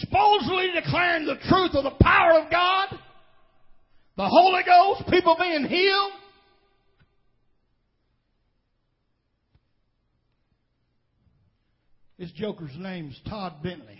[0.00, 2.98] Supposedly declaring the truth of the power of God,
[4.16, 6.12] the Holy Ghost, people being healed.
[12.18, 13.98] This joker's name's Todd Bentley.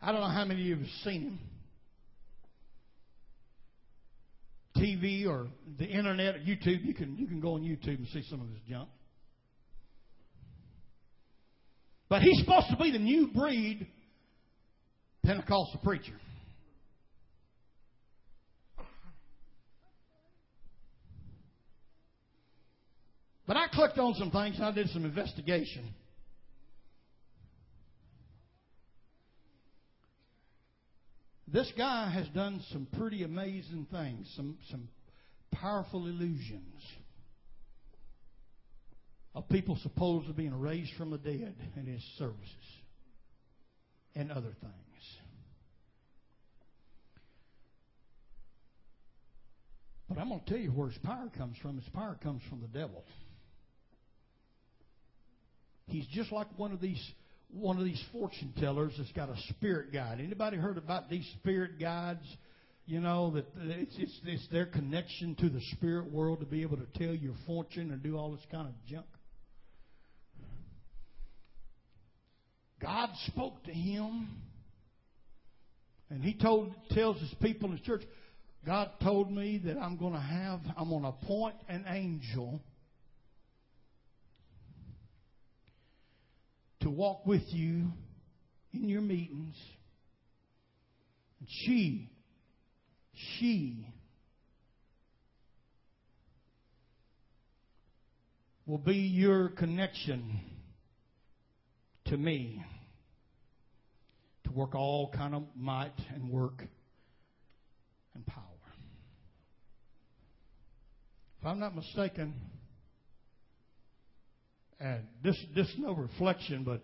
[0.00, 1.38] I don't know how many of you have seen him.
[4.82, 8.22] TV or the internet or YouTube, you can you can go on YouTube and see
[8.28, 8.88] some of his junk.
[12.08, 13.86] But he's supposed to be the new breed
[15.24, 16.12] Pentecostal preacher.
[23.46, 25.88] But I clicked on some things and I did some investigation.
[31.52, 34.88] This guy has done some pretty amazing things, some, some
[35.50, 36.80] powerful illusions
[39.34, 42.48] of people supposed to being raised from the dead in his services
[44.14, 44.72] and other things.
[50.08, 51.76] But I'm going to tell you where his power comes from.
[51.76, 53.04] His power comes from the devil.
[55.86, 57.02] He's just like one of these
[57.52, 60.20] one of these fortune tellers that's got a spirit guide.
[60.20, 62.24] Anybody heard about these spirit guides?
[62.86, 66.78] You know that it's, it's it's their connection to the spirit world to be able
[66.78, 69.06] to tell your fortune and do all this kind of junk.
[72.80, 74.28] God spoke to him,
[76.10, 78.02] and he told tells his people in his church.
[78.66, 82.60] God told me that I'm going to have I'm going to appoint an angel
[86.82, 87.92] to walk with you
[88.72, 89.56] in your meetings.
[91.40, 92.10] And she,
[93.38, 93.86] she
[98.66, 100.40] will be your connection
[102.06, 102.64] to me
[104.44, 106.64] to work all kind of might and work
[108.14, 108.42] and power.
[111.40, 112.34] If I'm not mistaken,
[114.82, 116.82] and this this is no reflection, but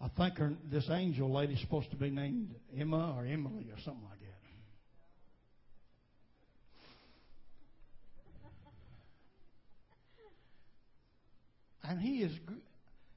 [0.00, 4.02] I think her, this angel lady's supposed to be named Emma or Emily or something
[4.02, 4.18] like
[11.82, 11.90] that.
[11.90, 12.32] And he is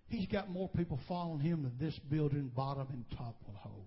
[0.09, 3.85] he's got more people following him than this building bottom and top will hold.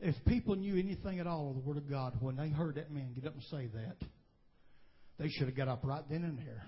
[0.00, 2.90] If people knew anything at all of the Word of God when they heard that
[2.90, 3.96] man get up and say that,
[5.22, 6.64] they should have got up right then and there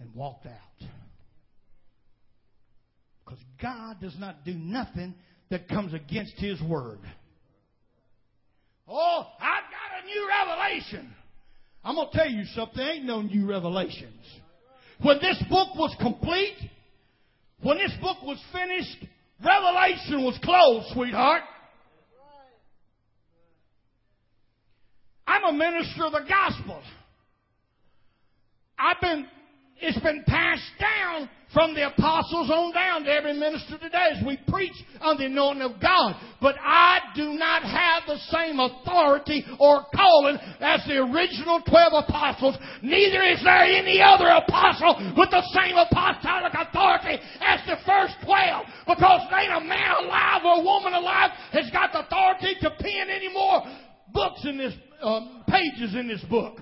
[0.00, 0.88] and walked out.
[3.24, 5.14] Because God does not do nothing
[5.50, 6.98] that comes against His Word.
[8.88, 11.14] Oh, I've got a new revelation.
[11.84, 12.80] I'm going to tell you something.
[12.80, 14.24] Ain't no new revelations.
[15.02, 16.56] When this book was complete,
[17.62, 19.06] when this book was finished,
[19.44, 21.42] Revelation was closed, sweetheart.
[25.28, 26.80] I'm a minister of the gospel.
[28.78, 29.26] I've been,
[29.76, 34.38] it's been passed down from the apostles on down to every minister today as we
[34.48, 36.16] preach on the anointing of God.
[36.40, 42.56] But I do not have the same authority or calling as the original twelve apostles.
[42.82, 48.64] Neither is there any other apostle with the same apostolic authority as the first twelve.
[48.86, 52.70] Because there ain't a man alive or a woman alive has got the authority to
[52.80, 53.64] pen any more
[54.12, 56.58] books in this um, pages in this book.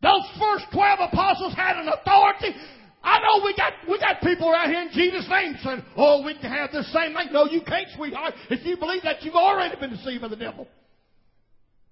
[0.00, 2.54] Those first twelve apostles had an authority.
[3.02, 6.34] I know we got we got people right here in Jesus' name saying, "Oh, we
[6.34, 8.34] can have the same thing." No, you can't, sweetheart.
[8.50, 10.68] If you believe that, you've already been deceived by the devil.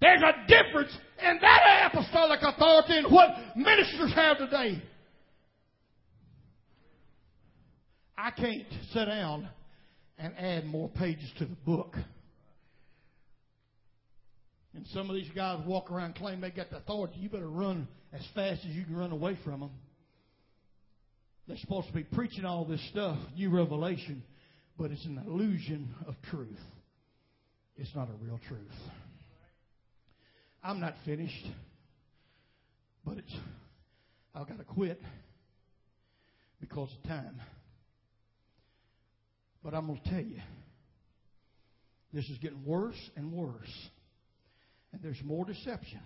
[0.01, 4.83] There's a difference in that apostolic authority and what ministers have today.
[8.19, 9.49] I can't sit down
[10.19, 11.97] and add more pages to the book.
[14.77, 17.15] And some of these guys walk around claim they got the authority.
[17.19, 19.71] You better run as fast as you can run away from them.
[21.49, 24.23] They're supposed to be preaching all this stuff, new revelation,
[24.79, 26.61] but it's an illusion of truth.
[27.79, 28.61] It's not a real truth.
[30.63, 31.47] I'm not finished,
[33.03, 33.35] but it's
[34.35, 35.01] I've got to quit
[36.61, 37.41] because of time.
[39.65, 40.41] But I'm going to tell you,
[42.13, 43.89] this is getting worse and worse
[44.97, 46.01] and there's more deception.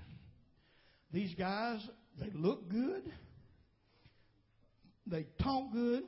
[1.13, 1.81] These guys,
[2.19, 3.05] they look good,
[5.07, 6.03] they talk good,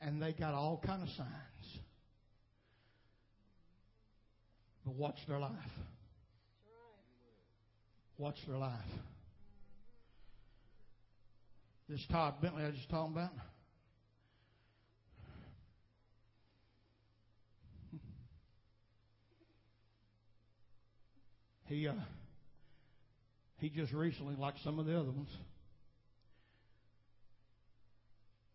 [0.00, 1.80] and they got all kind of signs.
[4.84, 5.50] But watch their life.
[8.16, 8.78] Watch their life.
[11.88, 13.32] This Todd Bentley I was just talking about.
[21.72, 21.94] He uh,
[23.56, 25.30] he just recently, like some of the other ones,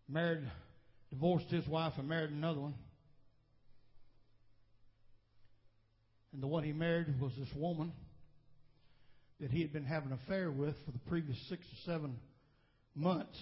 [0.08, 0.44] married,
[1.10, 2.76] divorced his wife and married another one.
[6.32, 7.92] And the one he married was this woman
[9.40, 12.18] that he had been having an affair with for the previous six or seven
[12.94, 13.40] months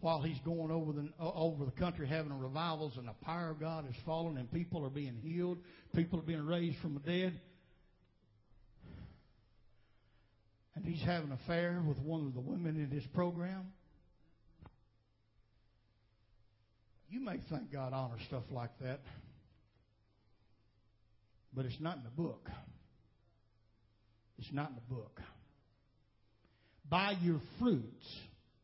[0.00, 3.88] while he's going over the over the country having revivals and the power of God
[3.88, 5.56] is falling and people are being healed,
[5.94, 7.40] people are being raised from the dead.
[10.78, 13.72] And he's having an affair with one of the women in his program.
[17.10, 19.00] You may think God honors stuff like that,
[21.52, 22.48] but it's not in the book.
[24.38, 25.20] It's not in the book.
[26.88, 28.06] By your fruits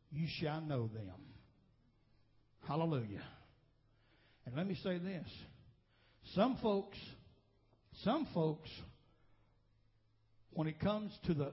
[0.09, 1.11] you shall know them.
[2.65, 3.23] Hallelujah.
[4.45, 5.27] And let me say this.
[6.33, 6.97] Some folks,
[8.05, 8.69] some folks,
[10.53, 11.51] when it comes to the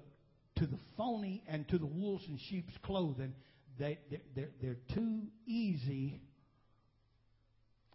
[0.56, 3.34] to the phony and to the wolves in sheep's clothing,
[3.78, 3.98] they,
[4.34, 6.20] they're, they're too easy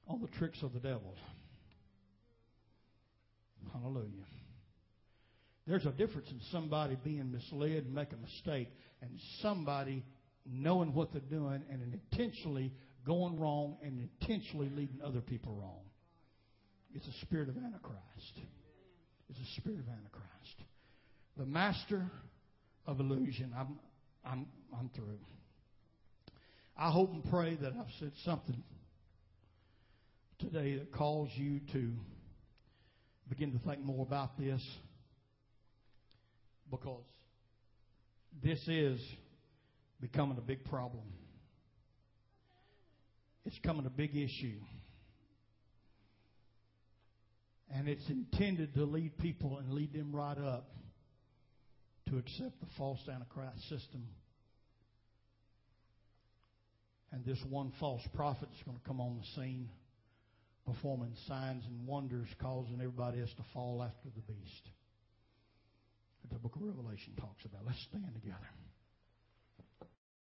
[0.08, 1.16] on the tricks of the devil.
[3.74, 4.26] Hallelujah.
[5.68, 8.70] There's a difference in somebody being misled and making a mistake
[9.01, 10.03] and somebody
[10.45, 12.72] knowing what they're doing and intentionally
[13.05, 15.82] going wrong and intentionally leading other people wrong.
[16.93, 18.39] It's a spirit of Antichrist.
[19.30, 20.64] It's a spirit of Antichrist.
[21.38, 22.10] The master
[22.88, 23.53] of illusion.
[23.55, 23.77] I'm,
[24.25, 25.19] I'm, I'm through.
[26.77, 28.63] I hope and pray that I've said something
[30.39, 31.91] today that calls you to
[33.29, 34.61] begin to think more about this
[36.71, 37.03] because
[38.43, 38.99] this is
[39.99, 41.03] becoming a big problem.
[43.45, 44.59] It's becoming a big issue.
[47.73, 50.69] And it's intended to lead people and lead them right up
[52.10, 54.08] to accept the false Antichrist system.
[57.12, 59.70] And this one false prophet is going to come on the scene
[60.66, 64.70] performing signs and wonders, causing everybody else to fall after the beast.
[66.22, 67.62] That the book of Revelation talks about.
[67.66, 68.49] Let's stand together.